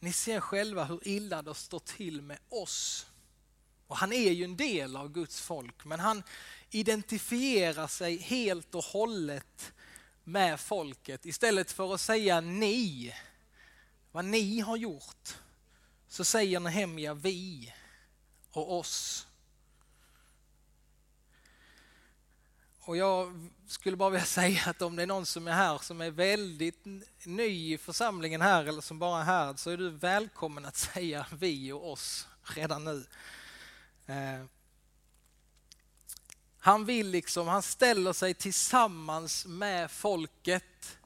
ni 0.00 0.12
ser 0.12 0.40
själva 0.40 0.84
hur 0.84 1.08
illa 1.08 1.42
det 1.42 1.54
står 1.54 1.78
till 1.78 2.22
med 2.22 2.38
oss. 2.48 3.06
Och 3.88 3.96
han 3.96 4.12
är 4.12 4.30
ju 4.32 4.44
en 4.44 4.56
del 4.56 4.96
av 4.96 5.12
Guds 5.12 5.40
folk, 5.40 5.84
men 5.84 6.00
han 6.00 6.22
identifierar 6.70 7.86
sig 7.86 8.16
helt 8.16 8.74
och 8.74 8.84
hållet 8.84 9.72
med 10.24 10.60
folket. 10.60 11.26
Istället 11.26 11.72
för 11.72 11.94
att 11.94 12.00
säga 12.00 12.40
ni, 12.40 13.14
vad 14.12 14.24
ni 14.24 14.60
har 14.60 14.76
gjort, 14.76 15.36
så 16.08 16.24
säger 16.24 16.60
Nehemja 16.60 17.14
vi 17.14 17.74
och 18.50 18.78
oss. 18.78 19.26
Och 22.80 22.96
jag 22.96 23.48
skulle 23.68 23.96
bara 23.96 24.10
vilja 24.10 24.26
säga 24.40 24.60
att 24.66 24.82
om 24.82 24.96
det 24.96 25.02
är 25.02 25.06
någon 25.06 25.26
som 25.26 25.48
är 25.48 25.52
här 25.52 25.78
som 25.78 26.00
är 26.00 26.10
väldigt 26.10 26.84
ny 27.24 27.74
i 27.74 27.78
församlingen 27.78 28.40
här 28.40 28.64
eller 28.64 28.80
som 28.80 28.98
bara 28.98 29.20
är 29.20 29.24
här 29.24 29.54
så 29.56 29.70
är 29.70 29.76
du 29.76 29.90
välkommen 29.90 30.64
att 30.64 30.76
säga 30.94 31.26
vi 31.38 31.72
och 31.72 31.92
oss 31.92 32.28
redan 32.42 32.84
nu. 32.84 33.06
Eh, 34.08 34.44
han 36.58 36.84
vill 36.84 37.08
liksom, 37.10 37.48
han 37.48 37.62
ställer 37.62 38.12
sig 38.12 38.34
tillsammans 38.34 39.46
med 39.46 39.90
folket 39.90 40.98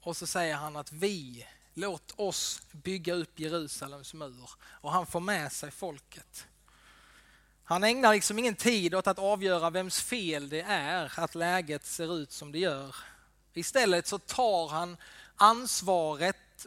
och 0.00 0.16
så 0.16 0.26
säger 0.26 0.54
han 0.54 0.76
att 0.76 0.92
vi, 0.92 1.46
låt 1.74 2.12
oss 2.16 2.62
bygga 2.72 3.14
upp 3.14 3.38
Jerusalems 3.38 4.14
mur 4.14 4.50
och 4.60 4.92
han 4.92 5.06
får 5.06 5.20
med 5.20 5.52
sig 5.52 5.70
folket. 5.70 6.46
Han 7.64 7.84
ägnar 7.84 8.14
liksom 8.14 8.38
ingen 8.38 8.54
tid 8.54 8.94
åt 8.94 9.06
att 9.06 9.18
avgöra 9.18 9.70
vems 9.70 10.00
fel 10.00 10.48
det 10.48 10.60
är 10.60 11.12
att 11.16 11.34
läget 11.34 11.86
ser 11.86 12.16
ut 12.18 12.32
som 12.32 12.52
det 12.52 12.58
gör. 12.58 12.96
Istället 13.54 14.06
så 14.06 14.18
tar 14.18 14.68
han 14.68 14.96
ansvaret 15.36 16.66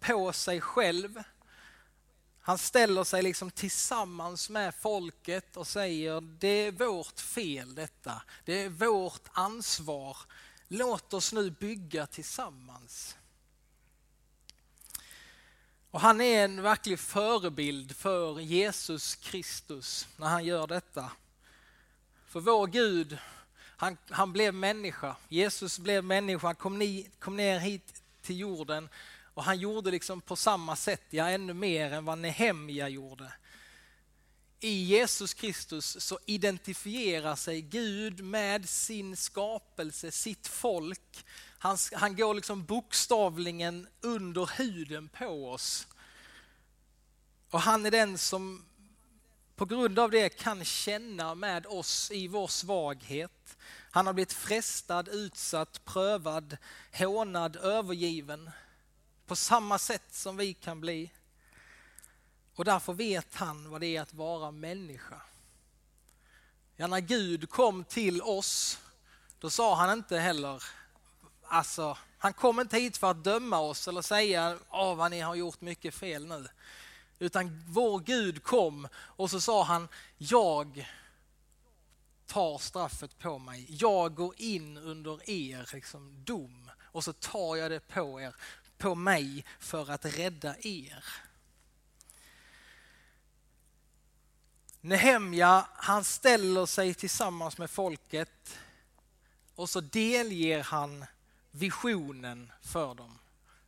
på 0.00 0.32
sig 0.32 0.60
själv 0.60 1.22
han 2.50 2.58
ställer 2.58 3.04
sig 3.04 3.22
liksom 3.22 3.50
tillsammans 3.50 4.50
med 4.50 4.74
folket 4.74 5.56
och 5.56 5.66
säger 5.66 6.20
det 6.20 6.48
är 6.48 6.72
vårt 6.72 7.20
fel 7.20 7.74
detta. 7.74 8.22
Det 8.44 8.62
är 8.62 8.68
vårt 8.68 9.28
ansvar. 9.32 10.16
Låt 10.68 11.14
oss 11.14 11.32
nu 11.32 11.50
bygga 11.50 12.06
tillsammans. 12.06 13.16
Och 15.90 16.00
han 16.00 16.20
är 16.20 16.44
en 16.44 16.62
verklig 16.62 17.00
förebild 17.00 17.96
för 17.96 18.40
Jesus 18.40 19.14
Kristus 19.14 20.08
när 20.16 20.26
han 20.26 20.44
gör 20.44 20.66
detta. 20.66 21.10
För 22.26 22.40
vår 22.40 22.66
Gud, 22.66 23.18
han, 23.76 23.96
han 24.10 24.32
blev 24.32 24.54
människa. 24.54 25.16
Jesus 25.28 25.78
blev 25.78 26.04
människa, 26.04 26.46
han 26.46 26.56
kom, 26.56 26.78
ni, 26.78 27.10
kom 27.18 27.36
ner 27.36 27.58
hit 27.58 28.02
till 28.22 28.38
jorden 28.38 28.88
och 29.34 29.44
han 29.44 29.58
gjorde 29.58 29.90
liksom 29.90 30.20
på 30.20 30.36
samma 30.36 30.76
sätt, 30.76 31.02
ja 31.10 31.30
ännu 31.30 31.54
mer 31.54 31.92
än 31.92 32.04
vad 32.04 32.18
Nehemja 32.18 32.88
gjorde. 32.88 33.32
I 34.60 34.84
Jesus 34.84 35.34
Kristus 35.34 36.00
så 36.00 36.18
identifierar 36.26 37.36
sig 37.36 37.62
Gud 37.62 38.24
med 38.24 38.68
sin 38.68 39.16
skapelse, 39.16 40.10
sitt 40.10 40.46
folk. 40.48 41.24
Han, 41.58 41.76
han 41.92 42.16
går 42.16 42.34
liksom 42.34 42.64
bokstavligen 42.64 43.86
under 44.00 44.50
huden 44.58 45.08
på 45.08 45.50
oss. 45.50 45.86
Och 47.50 47.60
han 47.60 47.86
är 47.86 47.90
den 47.90 48.18
som 48.18 48.64
på 49.56 49.66
grund 49.66 49.98
av 49.98 50.10
det 50.10 50.28
kan 50.28 50.64
känna 50.64 51.34
med 51.34 51.66
oss 51.66 52.10
i 52.10 52.28
vår 52.28 52.48
svaghet. 52.48 53.56
Han 53.90 54.06
har 54.06 54.12
blivit 54.12 54.32
frestad, 54.32 55.08
utsatt, 55.08 55.84
prövad, 55.84 56.56
hånad, 56.92 57.56
övergiven 57.56 58.50
på 59.30 59.36
samma 59.36 59.78
sätt 59.78 60.14
som 60.14 60.36
vi 60.36 60.54
kan 60.54 60.80
bli. 60.80 61.10
Och 62.54 62.64
därför 62.64 62.92
vet 62.92 63.34
han 63.34 63.70
vad 63.70 63.80
det 63.80 63.96
är 63.96 64.02
att 64.02 64.14
vara 64.14 64.50
människa. 64.50 65.22
Ja, 66.76 66.86
när 66.86 67.00
Gud 67.00 67.50
kom 67.50 67.84
till 67.84 68.22
oss, 68.22 68.78
då 69.38 69.50
sa 69.50 69.74
han 69.74 69.98
inte 69.98 70.18
heller, 70.18 70.62
alltså, 71.42 71.98
han 72.18 72.32
kom 72.32 72.60
inte 72.60 72.78
hit 72.78 72.96
för 72.96 73.10
att 73.10 73.24
döma 73.24 73.58
oss 73.58 73.88
eller 73.88 74.02
säga, 74.02 74.58
åh 74.70 74.94
vad 74.94 75.10
ni 75.10 75.20
har 75.20 75.34
gjort 75.34 75.60
mycket 75.60 75.94
fel 75.94 76.26
nu. 76.26 76.48
Utan 77.18 77.64
vår 77.66 78.00
Gud 78.00 78.42
kom 78.42 78.88
och 78.94 79.30
så 79.30 79.40
sa 79.40 79.64
han, 79.64 79.88
jag 80.18 80.88
tar 82.26 82.58
straffet 82.58 83.18
på 83.18 83.38
mig. 83.38 83.66
Jag 83.68 84.14
går 84.14 84.34
in 84.36 84.76
under 84.76 85.30
er 85.30 85.70
liksom, 85.72 86.24
dom 86.24 86.70
och 86.92 87.04
så 87.04 87.12
tar 87.12 87.56
jag 87.56 87.70
det 87.70 87.88
på 87.88 88.20
er 88.20 88.34
på 88.80 88.94
mig 88.94 89.44
för 89.58 89.90
att 89.90 90.04
rädda 90.04 90.56
er. 90.60 91.04
Nehemja, 94.80 95.66
han 95.72 96.04
ställer 96.04 96.66
sig 96.66 96.94
tillsammans 96.94 97.58
med 97.58 97.70
folket 97.70 98.58
och 99.54 99.70
så 99.70 99.80
delger 99.80 100.62
han 100.62 101.04
visionen 101.50 102.52
för 102.62 102.94
dem. 102.94 103.18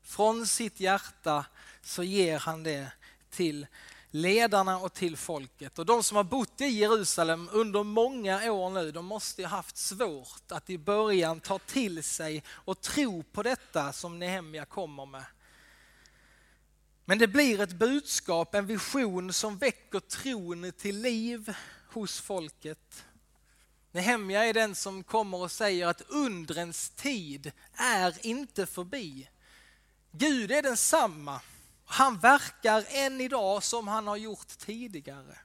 Från 0.02 0.46
sitt 0.46 0.80
hjärta 0.80 1.46
så 1.82 2.02
ger 2.02 2.38
han 2.38 2.62
det 2.62 2.92
till 3.30 3.66
ledarna 4.14 4.78
och 4.78 4.92
till 4.92 5.16
folket. 5.16 5.78
Och 5.78 5.86
de 5.86 6.02
som 6.02 6.16
har 6.16 6.24
bott 6.24 6.60
i 6.60 6.64
Jerusalem 6.64 7.48
under 7.52 7.82
många 7.82 8.52
år 8.52 8.70
nu, 8.70 8.90
de 8.90 9.06
måste 9.06 9.42
ha 9.42 9.48
haft 9.48 9.76
svårt 9.76 10.52
att 10.52 10.70
i 10.70 10.78
början 10.78 11.40
ta 11.40 11.58
till 11.58 12.02
sig 12.02 12.42
och 12.48 12.80
tro 12.80 13.22
på 13.22 13.42
detta 13.42 13.92
som 13.92 14.18
Nehemja 14.18 14.64
kommer 14.64 15.06
med. 15.06 15.24
Men 17.04 17.18
det 17.18 17.28
blir 17.28 17.60
ett 17.60 17.72
budskap, 17.72 18.54
en 18.54 18.66
vision 18.66 19.32
som 19.32 19.58
väcker 19.58 20.00
tron 20.00 20.72
till 20.72 21.00
liv 21.00 21.54
hos 21.92 22.20
folket. 22.20 23.04
Nehemja 23.92 24.44
är 24.44 24.54
den 24.54 24.74
som 24.74 25.04
kommer 25.04 25.38
och 25.38 25.50
säger 25.50 25.86
att 25.86 26.02
undrens 26.08 26.90
tid 26.90 27.52
är 27.74 28.26
inte 28.26 28.66
förbi. 28.66 29.28
Gud 30.10 30.52
är 30.52 30.62
densamma. 30.62 31.40
Han 31.92 32.18
verkar 32.18 32.84
än 32.88 33.20
idag 33.20 33.62
som 33.62 33.88
han 33.88 34.06
har 34.06 34.16
gjort 34.16 34.48
tidigare. 34.58 35.38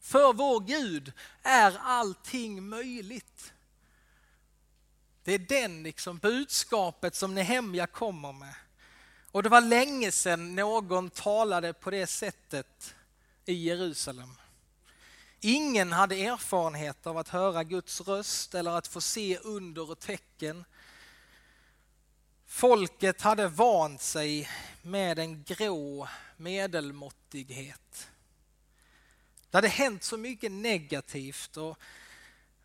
För 0.00 0.32
vår 0.32 0.60
Gud 0.60 1.12
är 1.42 1.78
allting 1.82 2.68
möjligt. 2.68 3.52
Det 5.24 5.34
är 5.34 5.38
den 5.38 5.82
liksom 5.82 6.18
budskapet 6.18 7.14
som 7.14 7.34
Nehemja 7.34 7.86
kommer 7.86 8.32
med. 8.32 8.54
Och 9.30 9.42
det 9.42 9.48
var 9.48 9.60
länge 9.60 10.12
sedan 10.12 10.54
någon 10.54 11.10
talade 11.10 11.72
på 11.72 11.90
det 11.90 12.06
sättet 12.06 12.94
i 13.44 13.54
Jerusalem. 13.54 14.34
Ingen 15.40 15.92
hade 15.92 16.14
erfarenhet 16.14 17.06
av 17.06 17.18
att 17.18 17.28
höra 17.28 17.64
Guds 17.64 18.00
röst 18.00 18.54
eller 18.54 18.70
att 18.70 18.86
få 18.86 19.00
se 19.00 19.38
under 19.38 19.90
och 19.90 19.98
tecken. 19.98 20.64
Folket 22.46 23.20
hade 23.20 23.48
vant 23.48 24.02
sig 24.02 24.48
med 24.82 25.18
en 25.18 25.44
grå 25.44 26.08
medelmåttighet. 26.36 28.08
Det 29.50 29.56
hade 29.56 29.68
hänt 29.68 30.02
så 30.02 30.16
mycket 30.16 30.52
negativt 30.52 31.56
och 31.56 31.78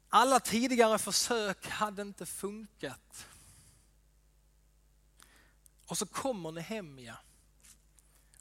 alla 0.09 0.39
tidigare 0.39 0.97
försök 0.97 1.67
hade 1.67 2.01
inte 2.01 2.25
funkat. 2.25 3.27
Och 5.87 5.97
så 5.97 6.05
kommer 6.05 6.51
Nehemja, 6.51 7.17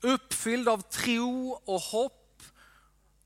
uppfylld 0.00 0.69
av 0.69 0.81
tro 0.81 1.50
och 1.64 1.81
hopp 1.81 2.43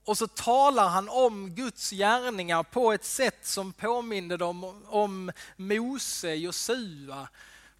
och 0.03 0.17
så 0.17 0.27
talar 0.27 0.89
han 0.89 1.09
om 1.09 1.55
Guds 1.55 1.89
gärningar 1.89 2.63
på 2.63 2.93
ett 2.93 3.05
sätt 3.05 3.45
som 3.45 3.73
påminner 3.73 4.37
dem 4.37 4.83
om 4.87 5.31
Mose, 5.55 6.35
Josua, 6.35 7.29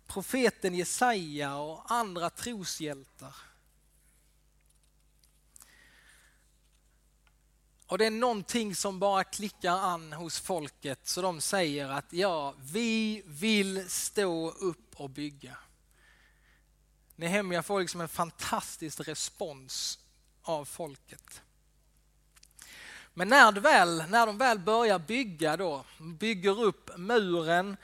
profeten 0.09 0.75
Jesaja 0.75 1.55
och 1.55 1.91
andra 1.91 2.29
troshjältar. 2.29 3.35
Och 7.85 7.97
det 7.97 8.05
är 8.05 8.11
någonting 8.11 8.75
som 8.75 8.99
bara 8.99 9.23
klickar 9.23 9.77
an 9.77 10.13
hos 10.13 10.39
folket 10.39 10.99
så 11.07 11.21
de 11.21 11.41
säger 11.41 11.89
att 11.89 12.13
ja, 12.13 12.53
vi 12.59 13.23
vill 13.25 13.89
stå 13.89 14.51
upp 14.51 14.95
och 14.95 15.09
bygga. 15.09 15.57
Nehemja 17.15 17.63
får 17.63 17.79
liksom 17.79 18.01
en 18.01 18.07
fantastisk 18.07 19.07
respons 19.07 19.99
av 20.41 20.65
folket. 20.65 21.41
Men 23.13 23.27
när, 23.27 23.51
väl, 23.51 24.03
när 24.09 24.25
de 24.25 24.37
väl 24.37 24.59
börjar 24.59 24.99
bygga 24.99 25.57
då, 25.57 25.85
bygger 25.97 26.61
upp 26.61 26.97
muren, 26.97 27.77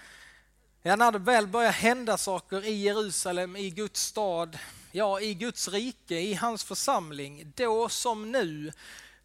ja, 0.87 0.95
när 0.95 1.11
det 1.11 1.19
väl 1.19 1.47
börjar 1.47 1.71
hända 1.71 2.17
saker 2.17 2.65
i 2.65 2.73
Jerusalem, 2.73 3.55
i 3.55 3.69
Guds 3.69 4.01
stad, 4.01 4.57
ja 4.91 5.21
i 5.21 5.33
Guds 5.33 5.67
rike, 5.67 6.19
i 6.19 6.33
hans 6.33 6.63
församling, 6.63 7.51
då 7.55 7.89
som 7.89 8.31
nu, 8.31 8.71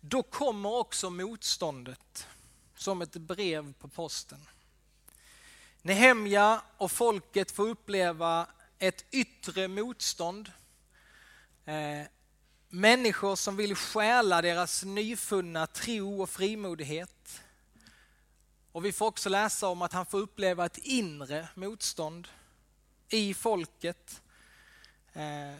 då 0.00 0.22
kommer 0.22 0.72
också 0.72 1.10
motståndet 1.10 2.26
som 2.76 3.02
ett 3.02 3.12
brev 3.12 3.72
på 3.72 3.88
posten. 3.88 4.38
Nehemja 5.82 6.62
och 6.76 6.92
folket 6.92 7.50
får 7.50 7.68
uppleva 7.68 8.46
ett 8.78 9.04
yttre 9.10 9.68
motstånd. 9.68 10.52
Eh, 11.64 12.06
människor 12.68 13.36
som 13.36 13.56
vill 13.56 13.74
stjäla 13.74 14.42
deras 14.42 14.84
nyfunna 14.84 15.66
tro 15.66 16.22
och 16.22 16.30
frimodighet. 16.30 17.19
Och 18.72 18.84
vi 18.84 18.92
får 18.92 19.06
också 19.06 19.28
läsa 19.28 19.68
om 19.68 19.82
att 19.82 19.92
han 19.92 20.06
får 20.06 20.18
uppleva 20.18 20.66
ett 20.66 20.78
inre 20.78 21.48
motstånd 21.54 22.28
i 23.08 23.34
folket. 23.34 24.22
Eh, 25.12 25.54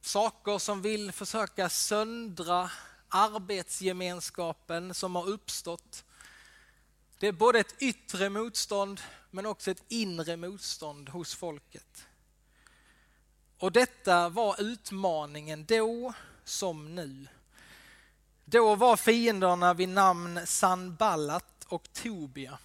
saker 0.00 0.58
som 0.58 0.82
vill 0.82 1.12
försöka 1.12 1.68
söndra 1.68 2.70
arbetsgemenskapen 3.08 4.94
som 4.94 5.16
har 5.16 5.28
uppstått. 5.28 6.04
Det 7.18 7.26
är 7.28 7.32
både 7.32 7.58
ett 7.58 7.82
yttre 7.82 8.30
motstånd 8.30 9.00
men 9.30 9.46
också 9.46 9.70
ett 9.70 9.84
inre 9.88 10.36
motstånd 10.36 11.08
hos 11.08 11.34
folket. 11.34 12.06
Och 13.58 13.72
detta 13.72 14.28
var 14.28 14.62
utmaningen 14.62 15.64
då 15.64 16.12
som 16.44 16.94
nu. 16.94 17.26
Då 18.44 18.74
var 18.74 18.96
fienderna 18.96 19.74
vid 19.74 19.88
namn 19.88 20.46
Sanballat 20.46 21.51
och 21.72 21.92
Tobia. 21.92 22.58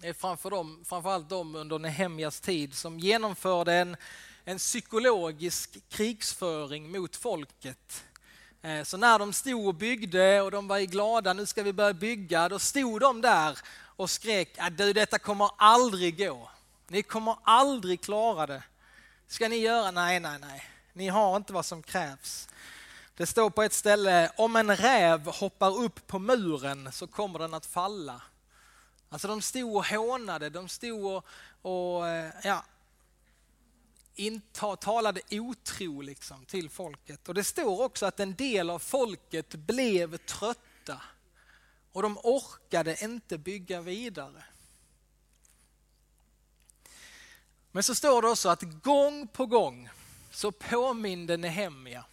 Det 0.00 0.08
är 0.08 0.12
framför 0.12 0.50
dem, 0.50 0.84
framförallt 0.84 1.28
de 1.28 1.54
under 1.54 1.78
Nehemjas 1.78 2.40
tid 2.40 2.74
som 2.74 2.98
genomförde 2.98 3.74
en, 3.74 3.96
en 4.44 4.58
psykologisk 4.58 5.78
krigsföring 5.88 6.92
mot 6.92 7.16
folket. 7.16 8.04
Eh, 8.62 8.82
så 8.82 8.96
när 8.96 9.18
de 9.18 9.32
stod 9.32 9.66
och 9.66 9.74
byggde 9.74 10.40
och 10.40 10.50
de 10.50 10.68
var 10.68 10.80
glada, 10.80 11.32
nu 11.32 11.46
ska 11.46 11.62
vi 11.62 11.72
börja 11.72 11.94
bygga, 11.94 12.48
då 12.48 12.58
stod 12.58 13.00
de 13.00 13.20
där 13.20 13.58
och 13.96 14.10
skrek, 14.10 14.58
du 14.72 14.92
detta 14.92 15.18
kommer 15.18 15.50
aldrig 15.56 16.18
gå. 16.18 16.50
Ni 16.88 17.02
kommer 17.02 17.36
aldrig 17.42 18.00
klara 18.00 18.46
det. 18.46 18.62
Ska 19.26 19.48
ni 19.48 19.56
göra? 19.56 19.90
Nej, 19.90 20.20
nej, 20.20 20.38
nej. 20.40 20.64
Ni 20.92 21.08
har 21.08 21.36
inte 21.36 21.52
vad 21.52 21.66
som 21.66 21.82
krävs. 21.82 22.48
Det 23.16 23.26
står 23.26 23.50
på 23.50 23.62
ett 23.62 23.72
ställe, 23.72 24.32
om 24.36 24.56
en 24.56 24.76
räv 24.76 25.26
hoppar 25.26 25.76
upp 25.76 26.06
på 26.06 26.18
muren 26.18 26.92
så 26.92 27.06
kommer 27.06 27.38
den 27.38 27.54
att 27.54 27.66
falla. 27.66 28.22
Alltså 29.08 29.28
de 29.28 29.42
stod 29.42 29.76
och 29.76 29.86
hånade, 29.86 30.50
de 30.50 30.68
stod 30.68 31.04
och, 31.04 31.26
och 31.62 32.08
eh, 32.08 32.34
ja, 32.44 32.64
inta, 34.14 34.76
talade 34.76 35.20
otro 35.30 36.00
liksom 36.00 36.44
till 36.44 36.70
folket. 36.70 37.28
Och 37.28 37.34
det 37.34 37.44
står 37.44 37.82
också 37.82 38.06
att 38.06 38.20
en 38.20 38.34
del 38.34 38.70
av 38.70 38.78
folket 38.78 39.54
blev 39.54 40.16
trötta 40.16 41.00
och 41.92 42.02
de 42.02 42.18
orkade 42.18 43.04
inte 43.04 43.38
bygga 43.38 43.80
vidare. 43.80 44.44
Men 47.70 47.82
så 47.82 47.94
står 47.94 48.22
det 48.22 48.28
också 48.28 48.48
att 48.48 48.62
gång 48.62 49.28
på 49.28 49.46
gång 49.46 49.88
så 50.30 50.52
påminde 50.52 51.36
Nehemja. 51.36 52.04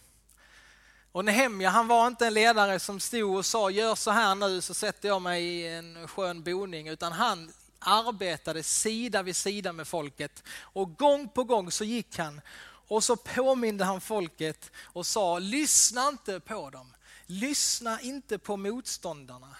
Och 1.12 1.24
Nehemja 1.24 1.70
han 1.70 1.88
var 1.88 2.06
inte 2.06 2.26
en 2.26 2.34
ledare 2.34 2.78
som 2.78 3.00
stod 3.00 3.36
och 3.36 3.46
sa 3.46 3.70
gör 3.70 3.94
så 3.94 4.10
här 4.10 4.34
nu 4.34 4.60
så 4.60 4.74
sätter 4.74 5.08
jag 5.08 5.22
mig 5.22 5.44
i 5.44 5.68
en 5.68 6.08
skön 6.08 6.42
boning 6.42 6.88
utan 6.88 7.12
han 7.12 7.52
arbetade 7.78 8.62
sida 8.62 9.22
vid 9.22 9.36
sida 9.36 9.72
med 9.72 9.88
folket 9.88 10.42
och 10.60 10.96
gång 10.96 11.28
på 11.28 11.44
gång 11.44 11.70
så 11.70 11.84
gick 11.84 12.18
han 12.18 12.40
och 12.88 13.04
så 13.04 13.16
påminde 13.16 13.84
han 13.84 14.00
folket 14.00 14.70
och 14.82 15.06
sa 15.06 15.38
lyssna 15.38 16.08
inte 16.08 16.40
på 16.40 16.70
dem, 16.70 16.94
lyssna 17.26 18.00
inte 18.00 18.38
på 18.38 18.56
motståndarna. 18.56 19.56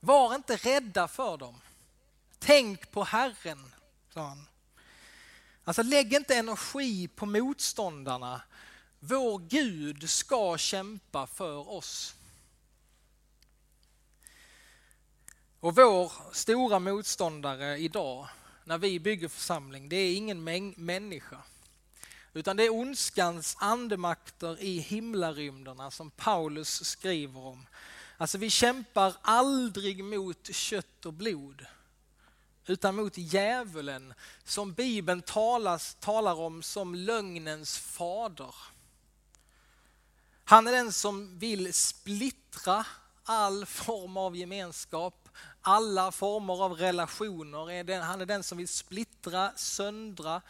Var 0.00 0.34
inte 0.34 0.56
rädda 0.56 1.08
för 1.08 1.36
dem. 1.36 1.60
Tänk 2.38 2.90
på 2.90 3.04
Herren, 3.04 3.72
sa 4.14 4.20
han. 4.20 4.46
Alltså 5.64 5.82
lägg 5.82 6.12
inte 6.12 6.34
energi 6.34 7.08
på 7.08 7.26
motståndarna. 7.26 8.40
Vår 9.04 9.38
Gud 9.38 10.10
ska 10.10 10.58
kämpa 10.58 11.26
för 11.26 11.70
oss. 11.70 12.14
Och 15.60 15.76
vår 15.76 16.12
stora 16.32 16.78
motståndare 16.78 17.78
idag 17.78 18.28
när 18.64 18.78
vi 18.78 19.00
bygger 19.00 19.28
församling, 19.28 19.88
det 19.88 19.96
är 19.96 20.16
ingen 20.16 20.44
människa. 20.76 21.38
Utan 22.32 22.56
det 22.56 22.64
är 22.64 22.74
ondskans 22.74 23.56
andemakter 23.60 24.62
i 24.62 24.78
himlarymderna 24.78 25.90
som 25.90 26.10
Paulus 26.10 26.84
skriver 26.84 27.40
om. 27.40 27.66
Alltså 28.16 28.38
vi 28.38 28.50
kämpar 28.50 29.14
aldrig 29.22 30.04
mot 30.04 30.54
kött 30.54 31.06
och 31.06 31.12
blod 31.12 31.66
utan 32.66 32.96
mot 32.96 33.18
djävulen 33.18 34.14
som 34.44 34.72
Bibeln 34.72 35.22
talas, 35.22 35.96
talar 36.00 36.34
om 36.34 36.62
som 36.62 36.94
lögnens 36.94 37.78
fader. 37.78 38.54
Han 40.52 40.66
är 40.66 40.72
den 40.72 40.92
som 40.92 41.38
vill 41.38 41.74
splittra 41.74 42.86
all 43.24 43.66
form 43.66 44.16
av 44.16 44.36
gemenskap, 44.36 45.28
alla 45.60 46.12
former 46.12 46.62
av 46.62 46.72
relationer. 46.72 48.00
Han 48.02 48.20
är 48.20 48.26
den 48.26 48.42
som 48.42 48.58
vill 48.58 48.68
splittra, 48.68 49.52
söndra. 49.56 50.42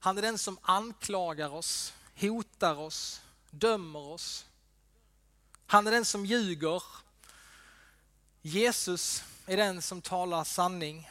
Han 0.00 0.18
är 0.18 0.22
den 0.22 0.38
som 0.38 0.58
anklagar 0.62 1.54
oss, 1.54 1.92
hotar 2.20 2.74
oss, 2.74 3.20
dömer 3.50 4.00
oss. 4.00 4.46
Han 5.66 5.86
är 5.86 5.90
den 5.90 6.04
som 6.04 6.26
ljuger. 6.26 6.82
Jesus 8.42 9.24
är 9.46 9.56
den 9.56 9.82
som 9.82 10.02
talar 10.02 10.44
sanning. 10.44 11.10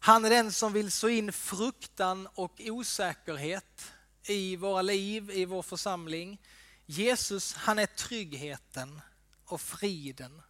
Han 0.00 0.24
är 0.24 0.30
den 0.30 0.52
som 0.52 0.72
vill 0.72 0.92
så 0.92 1.08
in 1.08 1.32
fruktan 1.32 2.28
och 2.34 2.60
osäkerhet 2.64 3.92
i 4.24 4.56
våra 4.56 4.82
liv, 4.82 5.30
i 5.30 5.44
vår 5.44 5.62
församling. 5.62 6.38
Jesus, 6.86 7.54
han 7.54 7.78
är 7.78 7.86
tryggheten 7.86 9.00
och 9.44 9.60
friden. 9.60 10.42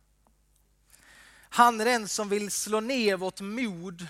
Han 1.53 1.81
är 1.81 1.85
den 1.85 2.09
som 2.09 2.29
vill 2.29 2.51
slå 2.51 2.81
ner 2.81 3.17
vårt 3.17 3.41
mod 3.41 4.07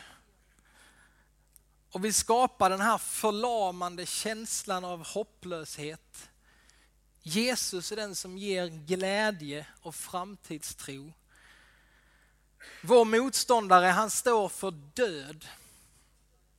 och 1.90 2.04
vill 2.04 2.14
skapa 2.14 2.68
den 2.68 2.80
här 2.80 2.98
förlamande 2.98 4.06
känslan 4.06 4.84
av 4.84 5.06
hopplöshet. 5.06 6.28
Jesus 7.22 7.92
är 7.92 7.96
den 7.96 8.14
som 8.14 8.38
ger 8.38 8.66
glädje 8.66 9.66
och 9.82 9.94
framtidstro. 9.94 11.12
Vår 12.82 13.04
motståndare 13.04 13.86
han 13.86 14.10
står 14.10 14.48
för 14.48 14.70
död. 14.70 15.48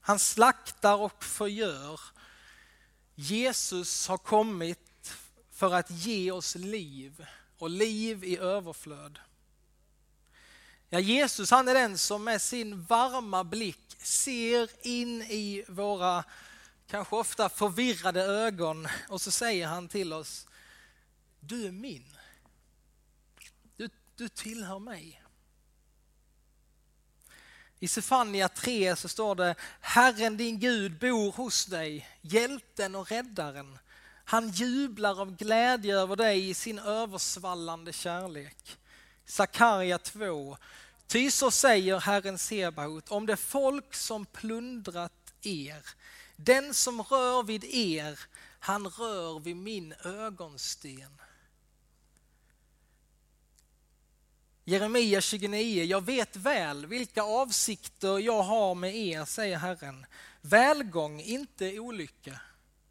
Han 0.02 0.20
slaktar 0.20 0.96
och 0.96 1.24
förgör. 1.24 2.00
Jesus 3.15 4.08
har 4.08 4.17
kommit 4.17 5.13
för 5.52 5.74
att 5.74 5.91
ge 5.91 6.32
oss 6.32 6.56
liv 6.56 7.26
och 7.58 7.69
liv 7.69 8.24
i 8.24 8.38
överflöd. 8.38 9.19
Ja, 10.89 11.00
Jesus 11.00 11.52
han 11.52 11.67
är 11.67 11.74
den 11.74 11.97
som 11.97 12.24
med 12.24 12.41
sin 12.41 12.84
varma 12.84 13.43
blick 13.43 13.95
ser 13.97 14.88
in 14.88 15.21
i 15.21 15.65
våra 15.67 16.24
kanske 16.88 17.15
ofta 17.15 17.50
förvirrade 17.50 18.21
ögon 18.21 18.88
och 19.10 19.21
så 19.21 19.32
säger 19.32 19.67
han 19.67 19.88
till 19.88 20.13
oss, 20.13 20.47
du 21.39 21.67
är 21.67 21.71
min. 21.71 22.17
Du, 23.76 23.89
du 24.15 24.30
tillhör 24.30 24.80
mig. 24.80 25.21
I 27.84 27.88
Sefania 27.88 28.48
3 28.50 28.96
så 28.96 29.08
står 29.08 29.36
det, 29.36 29.56
Herren 29.80 30.38
din 30.38 30.60
Gud 30.60 31.00
bor 31.00 31.32
hos 31.32 31.65
dig, 31.65 32.10
hjälten 32.22 32.96
och 32.96 33.12
räddaren. 33.12 33.78
Han 34.26 34.50
jublar 34.50 35.22
av 35.22 35.36
glädje 35.36 35.96
över 35.96 36.15
dig 36.15 36.50
i 36.50 36.54
sin 36.54 36.80
översvallande 36.80 37.94
kärlek. 37.94 38.78
Sakarja 39.26 39.98
2. 39.98 40.58
Ty 41.08 41.32
så 41.32 41.52
säger 41.52 42.00
Herren 42.00 42.38
Sebaot 42.38 43.12
om 43.12 43.26
det 43.26 43.38
folk 43.38 43.96
som 43.96 44.26
plundrat 44.26 45.34
er. 45.41 45.86
Den 46.36 46.74
som 46.74 47.02
rör 47.02 47.44
vid 47.44 47.63
er, 47.63 48.20
han 48.60 48.88
rör 48.88 49.39
vid 49.39 49.56
min 49.56 49.94
ögonsten. 50.04 51.21
Jeremia 54.63 55.21
29. 55.21 55.84
Jag 55.84 56.06
vet 56.06 56.36
väl 56.36 56.86
vilka 56.86 57.24
avsikter 57.24 58.19
jag 58.19 58.43
har 58.43 58.76
med 58.76 58.95
er, 58.95 59.26
säger 59.26 59.58
Herren. 59.58 60.06
Välgång, 60.41 61.21
inte 61.21 61.80
olycka. 61.80 62.41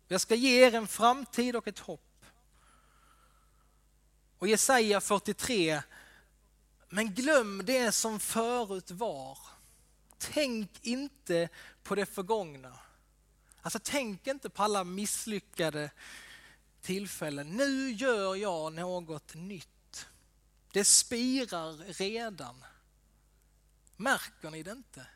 Jag 0.08 0.20
ska 0.20 0.34
ge 0.34 0.66
er 0.66 0.74
en 0.74 0.86
framtid 0.86 1.56
och 1.56 1.68
ett 1.68 1.78
hopp. 1.78 2.24
Och 4.38 4.48
Jesaja 4.48 5.00
43. 5.00 5.82
Men 6.88 7.14
glöm 7.14 7.62
det 7.64 7.92
som 7.92 8.20
förut 8.20 8.90
var. 8.90 9.38
Tänk 10.18 10.70
inte 10.86 11.48
på 11.82 11.94
det 11.94 12.06
förgångna. 12.06 12.78
Alltså 13.62 13.78
tänk 13.82 14.26
inte 14.26 14.50
på 14.50 14.62
alla 14.62 14.84
misslyckade 14.84 15.90
tillfällen. 16.82 17.48
Nu 17.48 17.90
gör 17.90 18.36
jag 18.36 18.72
något 18.72 19.34
nytt. 19.34 19.79
Det 20.72 20.84
spirar 20.84 21.92
redan. 21.92 22.64
Märker 23.96 24.50
ni 24.50 24.62
det 24.62 24.70
inte? 24.70 25.06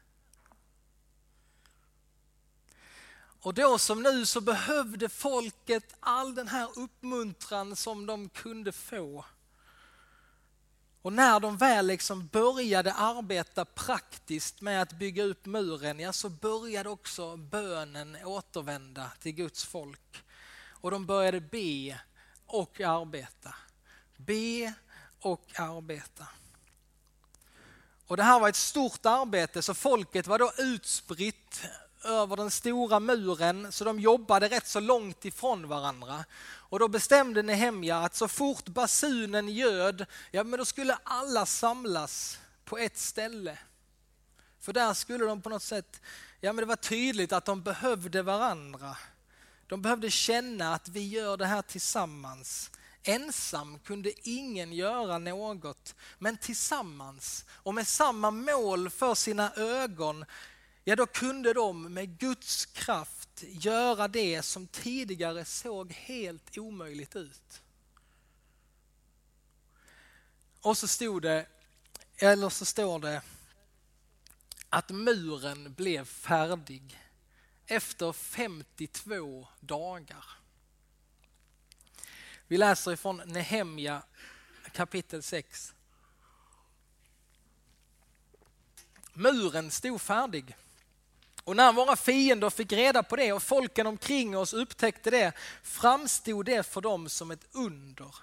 Och 3.45 3.55
då 3.55 3.79
som 3.79 4.03
nu 4.03 4.27
så 4.27 4.41
behövde 4.41 5.09
folket 5.09 5.97
all 6.01 6.35
den 6.35 6.49
här 6.49 6.79
uppmuntran 6.79 7.77
som 7.77 8.07
de 8.07 8.29
kunde 8.29 8.73
få. 8.73 9.25
Och 11.03 11.13
när 11.13 11.41
de 11.41 11.57
väl 11.57 11.87
liksom 11.87 12.27
började 12.27 12.93
arbeta 12.93 13.65
praktiskt 13.65 14.61
med 14.61 14.83
att 14.83 14.93
bygga 14.93 15.23
upp 15.23 15.47
muren, 15.47 16.01
ja 16.01 16.13
så 16.13 16.29
började 16.29 16.89
också 16.89 17.37
bönen 17.37 18.17
återvända 18.25 19.11
till 19.21 19.33
Guds 19.33 19.65
folk. 19.65 20.25
Och 20.71 20.91
de 20.91 21.07
började 21.07 21.41
be 21.41 22.01
och 22.47 22.81
arbeta. 22.81 23.55
Be 24.17 24.75
och 25.25 25.51
arbeta. 25.55 26.27
Och 28.07 28.17
det 28.17 28.23
här 28.23 28.41
var 28.41 28.49
ett 28.49 28.57
stort 28.57 29.07
arbete 29.07 29.63
så 29.63 29.75
folket 29.75 30.27
var 30.27 30.39
då 30.39 30.53
utspritt 30.59 31.63
över 32.05 32.37
den 32.37 32.51
stora 32.51 33.01
muren 33.01 33.73
så 33.73 33.85
de 33.85 34.01
jobbade 34.01 34.49
rätt 34.49 34.67
så 34.67 34.81
långt 34.81 35.25
ifrån 35.25 35.69
varandra. 35.69 36.25
Och 36.45 36.79
då 36.79 36.89
bestämde 36.89 37.43
Nehemja 37.43 37.99
att 37.99 38.15
så 38.15 38.29
fort 38.29 38.69
basunen 38.69 39.49
ljöd, 39.49 40.07
ja 40.31 40.45
men 40.45 40.59
då 40.59 40.65
skulle 40.65 40.99
alla 41.05 41.47
samlas 41.47 42.39
på 42.65 42.79
ett 42.79 42.99
ställe. 42.99 43.59
För 44.61 44.73
där 44.73 44.95
skulle 44.95 45.25
de 45.25 45.43
på 45.43 45.49
något 45.49 45.63
sätt, 45.63 46.01
ja 46.41 46.53
men 46.53 46.63
det 46.63 46.67
var 46.67 46.77
tydligt 46.77 47.33
att 47.33 47.45
de 47.45 47.63
behövde 47.63 48.23
varandra. 48.23 48.97
De 49.67 49.83
behövde 49.83 50.11
känna 50.11 50.75
att 50.75 50.89
vi 50.89 51.09
gör 51.09 51.37
det 51.37 51.47
här 51.47 51.63
tillsammans. 51.63 52.71
Ensam 53.07 53.79
kunde 53.79 54.29
ingen 54.29 54.73
göra 54.73 55.19
något, 55.19 55.95
men 56.19 56.37
tillsammans 56.37 57.45
och 57.51 57.75
med 57.75 57.89
samma 57.89 58.31
mål 58.31 58.91
för 58.91 59.15
sina 59.15 59.53
ögon, 59.55 60.25
ja 60.85 60.97
då 60.97 61.07
kunde 61.07 61.53
de 61.53 61.95
med 61.95 62.19
Guds 62.19 62.67
kraft 62.67 63.43
göra 63.43 64.09
det 64.09 64.43
som 64.43 64.67
tidigare 64.67 65.45
såg 65.45 65.93
helt 65.93 66.59
omöjligt 66.59 67.17
ut. 67.17 67.63
Och 70.61 70.79
så 70.79 70.89
stod 70.89 71.23
det, 71.23 71.47
eller 72.17 72.49
så 72.49 72.65
står 72.65 72.99
det 72.99 73.23
att 74.69 74.91
muren 74.91 75.75
blev 75.75 76.05
färdig 76.05 77.01
efter 77.67 78.13
52 78.13 79.47
dagar. 79.61 80.25
Vi 82.49 82.57
läser 82.57 82.93
ifrån 82.93 83.23
Nehemja 83.27 84.03
kapitel 84.73 85.23
6. 85.23 85.75
Muren 89.13 89.71
stod 89.71 90.01
färdig. 90.01 90.57
Och 91.45 91.57
när 91.57 91.73
våra 91.73 91.97
fiender 91.97 92.51
fick 92.51 92.73
reda 92.73 93.03
på 93.03 93.17
det 93.17 93.33
och 93.33 93.43
folken 93.43 93.87
omkring 93.87 94.37
oss 94.37 94.53
upptäckte 94.53 95.11
det 95.11 95.33
framstod 95.63 96.47
det 96.47 96.67
för 96.67 96.81
dem 96.81 97.09
som 97.09 97.31
ett 97.31 97.47
under. 97.53 98.15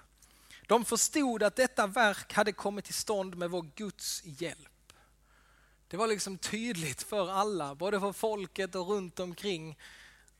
De 0.66 0.84
förstod 0.84 1.42
att 1.42 1.56
detta 1.56 1.86
verk 1.86 2.32
hade 2.32 2.52
kommit 2.52 2.84
till 2.84 2.94
stånd 2.94 3.36
med 3.36 3.50
vår 3.50 3.66
Guds 3.74 4.22
hjälp. 4.24 4.92
Det 5.88 5.96
var 5.96 6.06
liksom 6.06 6.38
tydligt 6.38 7.02
för 7.02 7.30
alla, 7.30 7.74
både 7.74 8.00
för 8.00 8.12
folket 8.12 8.74
och 8.74 8.88
runt 8.88 9.20
omkring, 9.20 9.78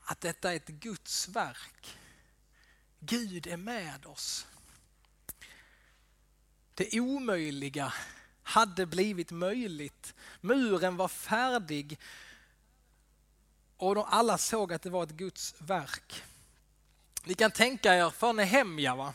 att 0.04 0.20
detta 0.20 0.52
är 0.52 0.56
ett 0.56 0.68
Guds 0.68 1.28
verk. 1.28 1.98
Gud 3.04 3.46
är 3.46 3.56
med 3.56 4.06
oss. 4.06 4.46
Det 6.74 7.00
omöjliga 7.00 7.92
hade 8.42 8.86
blivit 8.86 9.30
möjligt. 9.30 10.14
Muren 10.40 10.96
var 10.96 11.08
färdig 11.08 11.98
och 13.76 13.94
de 13.94 14.04
alla 14.08 14.38
såg 14.38 14.72
att 14.72 14.82
det 14.82 14.90
var 14.90 15.02
ett 15.02 15.10
Guds 15.10 15.54
verk. 15.58 16.22
Ni 17.24 17.34
kan 17.34 17.50
tänka 17.50 17.94
er 17.94 18.10
för 18.10 18.32
Nehemja 18.32 18.94
va? 18.96 19.14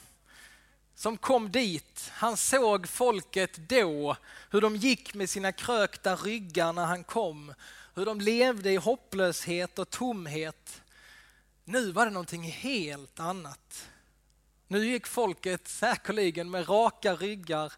som 0.97 1.17
kom 1.17 1.51
dit. 1.51 2.11
Han 2.13 2.37
såg 2.37 2.87
folket 2.87 3.57
då, 3.69 4.17
hur 4.51 4.61
de 4.61 4.75
gick 4.75 5.13
med 5.13 5.29
sina 5.29 5.51
krökta 5.51 6.15
ryggar 6.15 6.73
när 6.73 6.85
han 6.85 7.03
kom. 7.03 7.53
Hur 7.95 8.05
de 8.05 8.21
levde 8.21 8.71
i 8.71 8.75
hopplöshet 8.75 9.79
och 9.79 9.89
tomhet. 9.89 10.81
Nu 11.69 11.91
var 11.91 12.05
det 12.05 12.11
någonting 12.11 12.43
helt 12.43 13.19
annat. 13.19 13.89
Nu 14.67 14.85
gick 14.85 15.07
folket 15.07 15.67
säkerligen 15.67 16.49
med 16.49 16.69
raka 16.69 17.15
ryggar, 17.15 17.73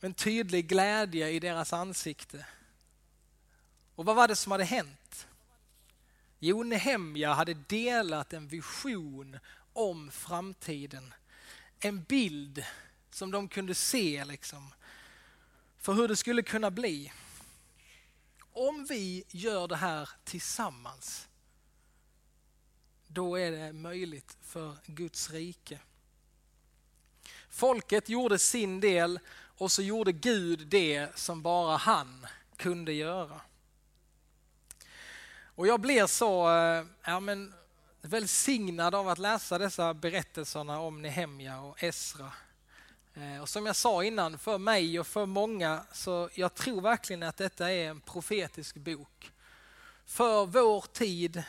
med 0.00 0.08
en 0.08 0.14
tydlig 0.14 0.68
glädje 0.68 1.30
i 1.30 1.40
deras 1.40 1.72
ansikte. 1.72 2.46
Och 3.94 4.04
vad 4.04 4.16
var 4.16 4.28
det 4.28 4.36
som 4.36 4.52
hade 4.52 4.64
hänt? 4.64 5.26
Jo, 6.38 6.62
Nehemja 6.62 7.32
hade 7.32 7.54
delat 7.54 8.32
en 8.32 8.48
vision 8.48 9.38
om 9.72 10.10
framtiden. 10.10 11.14
En 11.78 12.02
bild 12.02 12.64
som 13.10 13.30
de 13.30 13.48
kunde 13.48 13.74
se 13.74 14.24
liksom, 14.24 14.74
för 15.78 15.92
hur 15.92 16.08
det 16.08 16.16
skulle 16.16 16.42
kunna 16.42 16.70
bli. 16.70 17.12
Om 18.52 18.86
vi 18.88 19.24
gör 19.28 19.68
det 19.68 19.76
här 19.76 20.08
tillsammans 20.24 21.28
då 23.16 23.38
är 23.38 23.50
det 23.50 23.72
möjligt 23.72 24.36
för 24.42 24.76
Guds 24.86 25.30
rike. 25.30 25.78
Folket 27.50 28.08
gjorde 28.08 28.38
sin 28.38 28.80
del 28.80 29.20
och 29.34 29.72
så 29.72 29.82
gjorde 29.82 30.12
Gud 30.12 30.66
det 30.66 31.18
som 31.18 31.42
bara 31.42 31.76
han 31.76 32.26
kunde 32.56 32.92
göra. 32.92 33.40
Och 35.44 35.66
jag 35.66 35.80
blir 35.80 36.06
så 36.06 36.56
eh, 36.56 36.84
ja, 37.04 37.20
men, 37.20 37.54
välsignad 38.00 38.94
av 38.94 39.08
att 39.08 39.18
läsa 39.18 39.58
dessa 39.58 39.94
berättelserna 39.94 40.80
om 40.80 41.02
Nehemja 41.02 41.60
och 41.60 41.82
Esra. 41.82 42.32
Eh, 43.14 43.42
och 43.42 43.48
som 43.48 43.66
jag 43.66 43.76
sa 43.76 44.04
innan, 44.04 44.38
för 44.38 44.58
mig 44.58 45.00
och 45.00 45.06
för 45.06 45.26
många, 45.26 45.86
så 45.92 46.28
jag 46.34 46.54
tror 46.54 46.80
verkligen 46.80 47.22
att 47.22 47.36
detta 47.36 47.72
är 47.72 47.88
en 47.90 48.00
profetisk 48.00 48.76
bok. 48.76 49.32
För 50.06 50.46
vår 50.46 50.84
tid, 50.92 51.44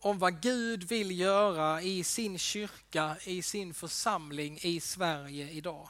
om 0.00 0.18
vad 0.18 0.40
Gud 0.40 0.84
vill 0.84 1.18
göra 1.18 1.82
i 1.82 2.04
sin 2.04 2.38
kyrka, 2.38 3.16
i 3.24 3.42
sin 3.42 3.74
församling 3.74 4.58
i 4.62 4.80
Sverige 4.80 5.50
idag. 5.50 5.88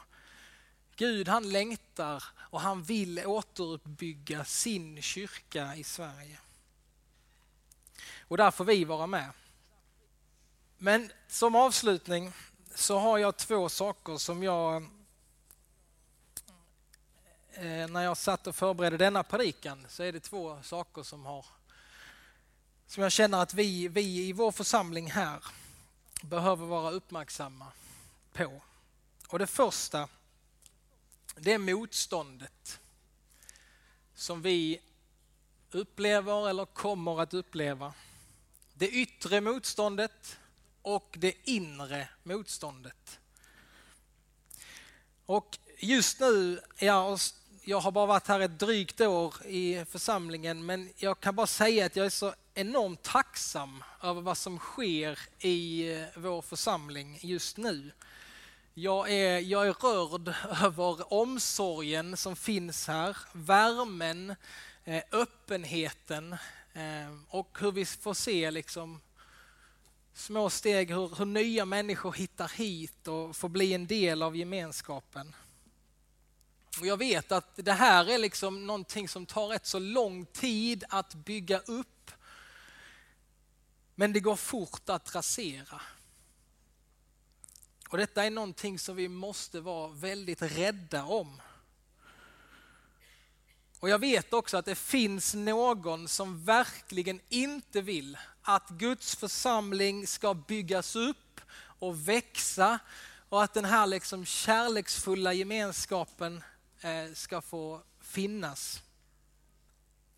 Gud 0.95 1.27
han 1.27 1.51
längtar 1.51 2.23
och 2.37 2.61
han 2.61 2.83
vill 2.83 3.25
återuppbygga 3.25 4.45
sin 4.45 5.01
kyrka 5.01 5.75
i 5.75 5.83
Sverige. 5.83 6.39
Och 8.27 8.37
där 8.37 8.51
får 8.51 8.65
vi 8.65 8.83
vara 8.85 9.07
med. 9.07 9.29
Men 10.77 11.11
som 11.27 11.55
avslutning 11.55 12.31
så 12.75 12.99
har 12.99 13.17
jag 13.17 13.37
två 13.37 13.69
saker 13.69 14.17
som 14.17 14.43
jag 14.43 14.83
eh, 17.53 17.87
när 17.87 18.01
jag 18.01 18.17
satt 18.17 18.47
och 18.47 18.55
förberedde 18.55 18.97
denna 18.97 19.23
predikan 19.23 19.85
så 19.89 20.03
är 20.03 20.11
det 20.11 20.19
två 20.19 20.63
saker 20.63 21.03
som 21.03 21.25
har 21.25 21.45
som 22.91 23.03
jag 23.03 23.11
känner 23.11 23.37
att 23.41 23.53
vi, 23.53 23.87
vi 23.87 24.01
i 24.01 24.33
vår 24.33 24.51
församling 24.51 25.11
här 25.11 25.43
behöver 26.21 26.65
vara 26.65 26.91
uppmärksamma 26.91 27.67
på. 28.33 28.61
Och 29.27 29.39
det 29.39 29.47
första, 29.47 30.07
det 31.35 31.53
är 31.53 31.57
motståndet 31.57 32.79
som 34.15 34.41
vi 34.41 34.81
upplever 35.71 36.49
eller 36.49 36.65
kommer 36.65 37.21
att 37.21 37.33
uppleva. 37.33 37.93
Det 38.73 38.89
yttre 38.89 39.41
motståndet 39.41 40.39
och 40.81 41.15
det 41.19 41.49
inre 41.49 42.09
motståndet. 42.23 43.19
Och 45.25 45.59
just 45.79 46.19
nu, 46.19 46.61
ja, 46.77 47.17
jag 47.63 47.79
har 47.79 47.91
bara 47.91 48.05
varit 48.05 48.27
här 48.27 48.39
ett 48.39 48.59
drygt 48.59 49.01
år 49.01 49.33
i 49.45 49.85
församlingen 49.89 50.65
men 50.65 50.89
jag 50.97 51.19
kan 51.19 51.35
bara 51.35 51.47
säga 51.47 51.85
att 51.85 51.95
jag 51.95 52.05
är 52.05 52.09
så 52.09 52.33
enormt 52.53 53.03
tacksam 53.03 53.83
över 54.03 54.21
vad 54.21 54.37
som 54.37 54.59
sker 54.59 55.19
i 55.39 55.91
eh, 55.93 56.05
vår 56.15 56.41
församling 56.41 57.19
just 57.21 57.57
nu. 57.57 57.91
Jag 58.73 59.11
är, 59.11 59.39
jag 59.39 59.67
är 59.67 59.73
rörd 59.73 60.33
över 60.63 61.13
omsorgen 61.13 62.17
som 62.17 62.35
finns 62.35 62.87
här, 62.87 63.17
värmen, 63.33 64.35
eh, 64.83 65.03
öppenheten 65.11 66.33
eh, 66.73 67.17
och 67.27 67.57
hur 67.59 67.71
vi 67.71 67.85
får 67.85 68.13
se 68.13 68.51
liksom 68.51 69.01
små 70.13 70.49
steg 70.49 70.91
hur, 70.91 71.15
hur 71.17 71.25
nya 71.25 71.65
människor 71.65 72.13
hittar 72.13 72.51
hit 72.57 73.07
och 73.07 73.35
får 73.35 73.49
bli 73.49 73.73
en 73.73 73.87
del 73.87 74.23
av 74.23 74.35
gemenskapen. 74.35 75.35
Och 76.79 76.85
jag 76.85 76.97
vet 76.97 77.31
att 77.31 77.55
det 77.55 77.73
här 77.73 78.09
är 78.09 78.17
liksom 78.17 78.67
någonting 78.67 79.09
som 79.09 79.25
tar 79.25 79.47
rätt 79.47 79.65
så 79.65 79.79
lång 79.79 80.25
tid 80.25 80.83
att 80.89 81.13
bygga 81.13 81.59
upp. 81.59 82.11
Men 83.95 84.13
det 84.13 84.19
går 84.19 84.35
fort 84.35 84.89
att 84.89 85.15
rasera. 85.15 85.81
Och 87.89 87.97
detta 87.97 88.23
är 88.23 88.29
någonting 88.29 88.79
som 88.79 88.95
vi 88.95 89.07
måste 89.07 89.59
vara 89.59 89.87
väldigt 89.87 90.41
rädda 90.41 91.03
om. 91.03 91.41
Och 93.79 93.89
jag 93.89 93.99
vet 93.99 94.33
också 94.33 94.57
att 94.57 94.65
det 94.65 94.75
finns 94.75 95.33
någon 95.33 96.07
som 96.07 96.43
verkligen 96.45 97.19
inte 97.29 97.81
vill 97.81 98.17
att 98.41 98.69
Guds 98.69 99.15
församling 99.15 100.07
ska 100.07 100.33
byggas 100.33 100.95
upp 100.95 101.41
och 101.53 102.07
växa 102.09 102.79
och 103.29 103.43
att 103.43 103.53
den 103.53 103.65
här 103.65 103.87
liksom 103.87 104.25
kärleksfulla 104.25 105.33
gemenskapen 105.33 106.43
Eh, 106.83 107.13
ska 107.13 107.41
få 107.41 107.81
finnas. 107.99 108.81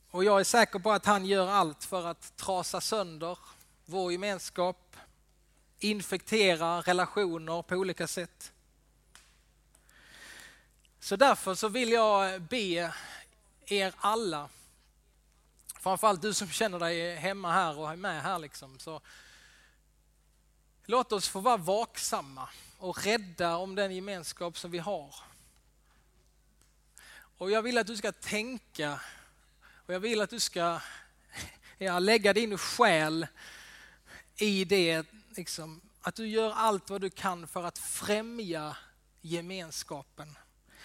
Och 0.09 0.23
jag 0.23 0.39
är 0.39 0.43
säker 0.43 0.79
på 0.79 0.91
att 0.91 1.05
han 1.05 1.25
gör 1.25 1.49
allt 1.49 1.83
för 1.83 2.07
att 2.07 2.37
trasa 2.37 2.81
sönder 2.81 3.37
vår 3.85 4.11
gemenskap, 4.11 4.95
infektera 5.79 6.81
relationer 6.81 7.61
på 7.61 7.75
olika 7.75 8.07
sätt. 8.07 8.51
Så 10.99 11.15
därför 11.15 11.55
så 11.55 11.67
vill 11.67 11.91
jag 11.91 12.41
be 12.41 12.93
er 13.65 13.93
alla, 13.97 14.49
framförallt 15.79 16.21
du 16.21 16.33
som 16.33 16.47
känner 16.47 16.79
dig 16.79 17.15
hemma 17.15 17.51
här 17.51 17.79
och 17.79 17.91
är 17.91 17.95
med 17.95 18.23
här 18.23 18.39
liksom, 18.39 18.79
så 18.79 19.01
låt 20.85 21.11
oss 21.11 21.27
få 21.27 21.39
vara 21.39 21.57
vaksamma 21.57 22.49
och 22.77 23.05
rädda 23.05 23.57
om 23.57 23.75
den 23.75 23.95
gemenskap 23.95 24.57
som 24.57 24.71
vi 24.71 24.79
har. 24.79 25.32
Och 27.37 27.51
jag 27.51 27.61
vill 27.61 27.77
att 27.77 27.87
du 27.87 27.97
ska 27.97 28.11
tänka 28.11 28.99
och 29.85 29.93
jag 29.93 29.99
vill 29.99 30.21
att 30.21 30.29
du 30.29 30.39
ska 30.39 30.79
ja, 31.77 31.99
lägga 31.99 32.33
din 32.33 32.57
själ 32.57 33.27
i 34.35 34.65
det, 34.65 35.05
liksom, 35.29 35.81
att 36.01 36.15
du 36.15 36.27
gör 36.27 36.51
allt 36.51 36.89
vad 36.89 37.01
du 37.01 37.09
kan 37.09 37.47
för 37.47 37.63
att 37.63 37.77
främja 37.77 38.77
gemenskapen. 39.21 40.37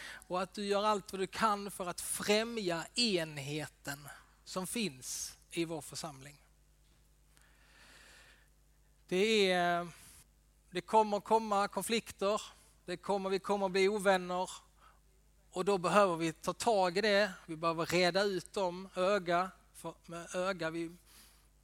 Och 0.03 0.43
att 0.43 0.55
du 0.55 0.65
gör 0.65 0.85
allt 0.85 1.13
vad 1.13 1.21
du 1.21 1.27
kan 1.27 1.71
för 1.71 1.87
att 1.87 2.01
främja 2.01 2.87
enheten 2.95 4.09
som 4.45 4.67
finns 4.67 5.39
i 5.51 5.65
vår 5.65 5.81
församling. 5.81 6.37
Det, 9.09 9.51
är, 9.51 9.89
det 10.71 10.81
kommer 10.81 11.21
komma 11.21 11.69
konflikter, 11.69 12.43
det 12.85 12.97
kommer, 12.97 13.31
vi 13.31 13.39
kommer 13.39 13.69
bli 13.69 13.89
ovänner 13.89 14.51
och 15.53 15.65
då 15.65 15.79
behöver 15.79 16.17
vi 16.17 16.33
ta 16.33 16.53
tag 16.53 16.99
i 16.99 17.01
det, 17.01 17.33
vi 17.47 17.57
behöver 17.57 17.87
reda 17.87 18.23
ut 18.23 18.53
dem 18.53 18.89
öga 18.95 19.51
för, 19.75 19.95
med 20.07 20.35
öga. 20.35 20.71
Vi 20.71 20.97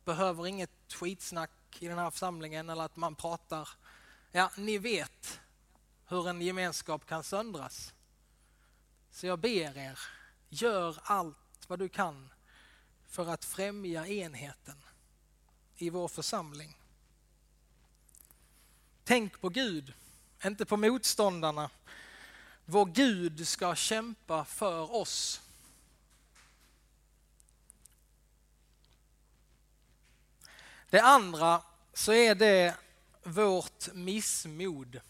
behöver 0.05 0.47
inget 0.47 0.71
skitsnack 0.93 1.51
i 1.79 1.89
den 1.89 1.99
här 1.99 2.11
församlingen 2.11 2.71
eller 2.71 2.83
att 2.83 2.97
man 2.97 3.15
pratar. 3.15 3.69
Ja, 4.33 4.51
ni 4.57 4.79
vet 4.79 5.41
hur 6.07 6.29
en 6.29 6.41
gemenskap 6.41 7.07
kan 7.07 7.25
söndras. 7.25 7.95
Så 9.11 9.27
jag 9.27 9.39
ber 9.39 9.79
er, 9.79 9.99
gör 10.49 10.99
allt 11.03 11.37
vad 11.67 11.79
du 11.79 11.89
kan 11.89 12.33
för 13.07 13.29
att 13.29 13.45
främja 13.45 14.07
enheten 14.07 14.77
i 15.77 15.91
vår 15.91 16.09
församling. 16.09 16.77
Tänk 19.05 19.41
på 19.41 19.49
Gud, 19.49 19.93
inte 20.45 20.65
på 20.65 20.77
motståndarna 20.77 21.71
vår 22.67 22.87
Gud 22.87 23.49
ska 23.49 23.75
kämpa 23.75 24.45
för 24.45 24.95
oss. 24.95 25.41
Det 30.91 31.01
andra 31.01 31.63
så 31.93 32.13
är 32.13 32.35
det 32.35 32.75
vårt 33.23 33.93
missmod. 33.93 35.01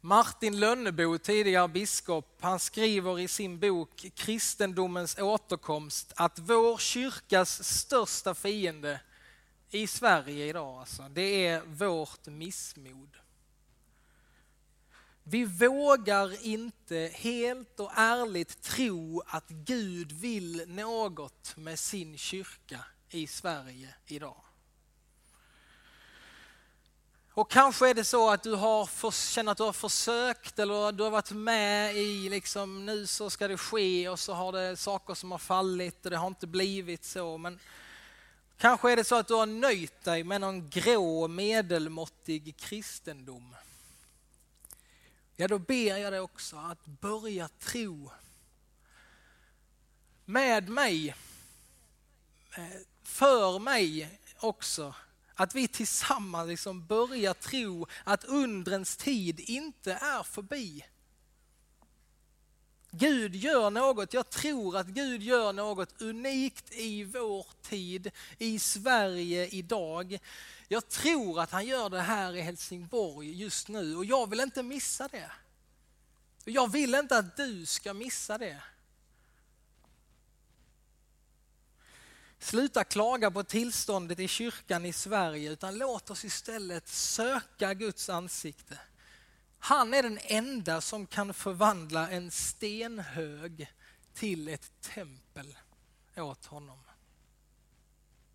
Martin 0.00 0.60
Lönnebo, 0.60 1.18
tidigare 1.18 1.68
biskop, 1.68 2.38
han 2.40 2.58
skriver 2.58 3.18
i 3.18 3.28
sin 3.28 3.58
bok 3.58 4.06
Kristendomens 4.14 5.18
återkomst 5.18 6.12
att 6.16 6.38
vår 6.38 6.78
kyrkas 6.78 7.64
största 7.64 8.34
fiende 8.34 9.00
i 9.70 9.86
Sverige 9.86 10.46
idag, 10.46 10.80
alltså, 10.80 11.08
det 11.08 11.46
är 11.46 11.60
vårt 11.60 12.26
missmod. 12.26 13.16
Vi 15.30 15.44
vågar 15.44 16.46
inte 16.46 17.10
helt 17.14 17.80
och 17.80 17.92
ärligt 17.94 18.62
tro 18.62 19.22
att 19.26 19.48
Gud 19.48 20.12
vill 20.12 20.64
något 20.66 21.56
med 21.56 21.78
sin 21.78 22.18
kyrka 22.18 22.84
i 23.10 23.26
Sverige 23.26 23.94
idag. 24.06 24.36
Och 27.32 27.50
kanske 27.50 27.90
är 27.90 27.94
det 27.94 28.04
så 28.04 28.30
att 28.30 28.42
du 28.42 28.54
har 28.54 28.86
för, 28.86 29.10
känner 29.10 29.52
att 29.52 29.58
du 29.58 29.64
har 29.64 29.72
försökt 29.72 30.58
eller 30.58 30.92
du 30.92 31.02
har 31.02 31.10
varit 31.10 31.30
med 31.30 31.96
i 31.96 32.28
liksom 32.28 32.86
nu 32.86 33.06
så 33.06 33.30
ska 33.30 33.48
det 33.48 33.58
ske 33.58 34.08
och 34.08 34.18
så 34.18 34.32
har 34.32 34.52
det 34.52 34.76
saker 34.76 35.14
som 35.14 35.30
har 35.30 35.38
fallit 35.38 36.04
och 36.04 36.10
det 36.10 36.16
har 36.16 36.26
inte 36.26 36.46
blivit 36.46 37.04
så. 37.04 37.38
Men 37.38 37.58
kanske 38.58 38.92
är 38.92 38.96
det 38.96 39.04
så 39.04 39.14
att 39.14 39.28
du 39.28 39.34
har 39.34 39.46
nöjt 39.46 40.04
dig 40.04 40.24
med 40.24 40.40
någon 40.40 40.70
grå 40.70 41.28
medelmåttig 41.28 42.56
kristendom 42.56 43.54
ja 45.40 45.48
då 45.48 45.58
ber 45.58 45.96
jag 45.96 46.12
dig 46.12 46.20
också 46.20 46.56
att 46.56 46.86
börja 46.86 47.48
tro 47.48 48.10
med 50.24 50.68
mig, 50.68 51.08
eh, 52.56 52.80
för 53.02 53.58
mig 53.58 54.18
också. 54.40 54.94
Att 55.34 55.54
vi 55.54 55.68
tillsammans 55.68 56.48
liksom 56.48 56.86
börjar 56.86 57.34
tro 57.34 57.86
att 58.04 58.24
undrens 58.24 58.96
tid 58.96 59.40
inte 59.40 59.92
är 59.92 60.22
förbi. 60.22 60.84
Gud 62.90 63.34
gör 63.34 63.70
något, 63.70 64.14
jag 64.14 64.30
tror 64.30 64.76
att 64.76 64.86
Gud 64.86 65.22
gör 65.22 65.52
något 65.52 66.02
unikt 66.02 66.72
i 66.72 67.04
vår 67.04 67.46
tid, 67.62 68.10
i 68.38 68.58
Sverige 68.58 69.46
idag. 69.46 70.18
Jag 70.72 70.88
tror 70.88 71.40
att 71.40 71.50
han 71.50 71.66
gör 71.66 71.90
det 71.90 72.00
här 72.00 72.36
i 72.36 72.40
Helsingborg 72.40 73.32
just 73.32 73.68
nu 73.68 73.96
och 73.96 74.04
jag 74.04 74.30
vill 74.30 74.40
inte 74.40 74.62
missa 74.62 75.08
det. 75.08 75.32
Jag 76.44 76.72
vill 76.72 76.94
inte 76.94 77.18
att 77.18 77.36
du 77.36 77.66
ska 77.66 77.94
missa 77.94 78.38
det. 78.38 78.62
Sluta 82.38 82.84
klaga 82.84 83.30
på 83.30 83.44
tillståndet 83.44 84.18
i 84.18 84.28
kyrkan 84.28 84.86
i 84.86 84.92
Sverige 84.92 85.50
utan 85.50 85.78
låt 85.78 86.10
oss 86.10 86.24
istället 86.24 86.88
söka 86.88 87.74
Guds 87.74 88.08
ansikte. 88.08 88.78
Han 89.58 89.94
är 89.94 90.02
den 90.02 90.18
enda 90.22 90.80
som 90.80 91.06
kan 91.06 91.34
förvandla 91.34 92.10
en 92.10 92.30
stenhög 92.30 93.72
till 94.14 94.48
ett 94.48 94.72
tempel 94.80 95.58
åt 96.16 96.46
honom. 96.46 96.78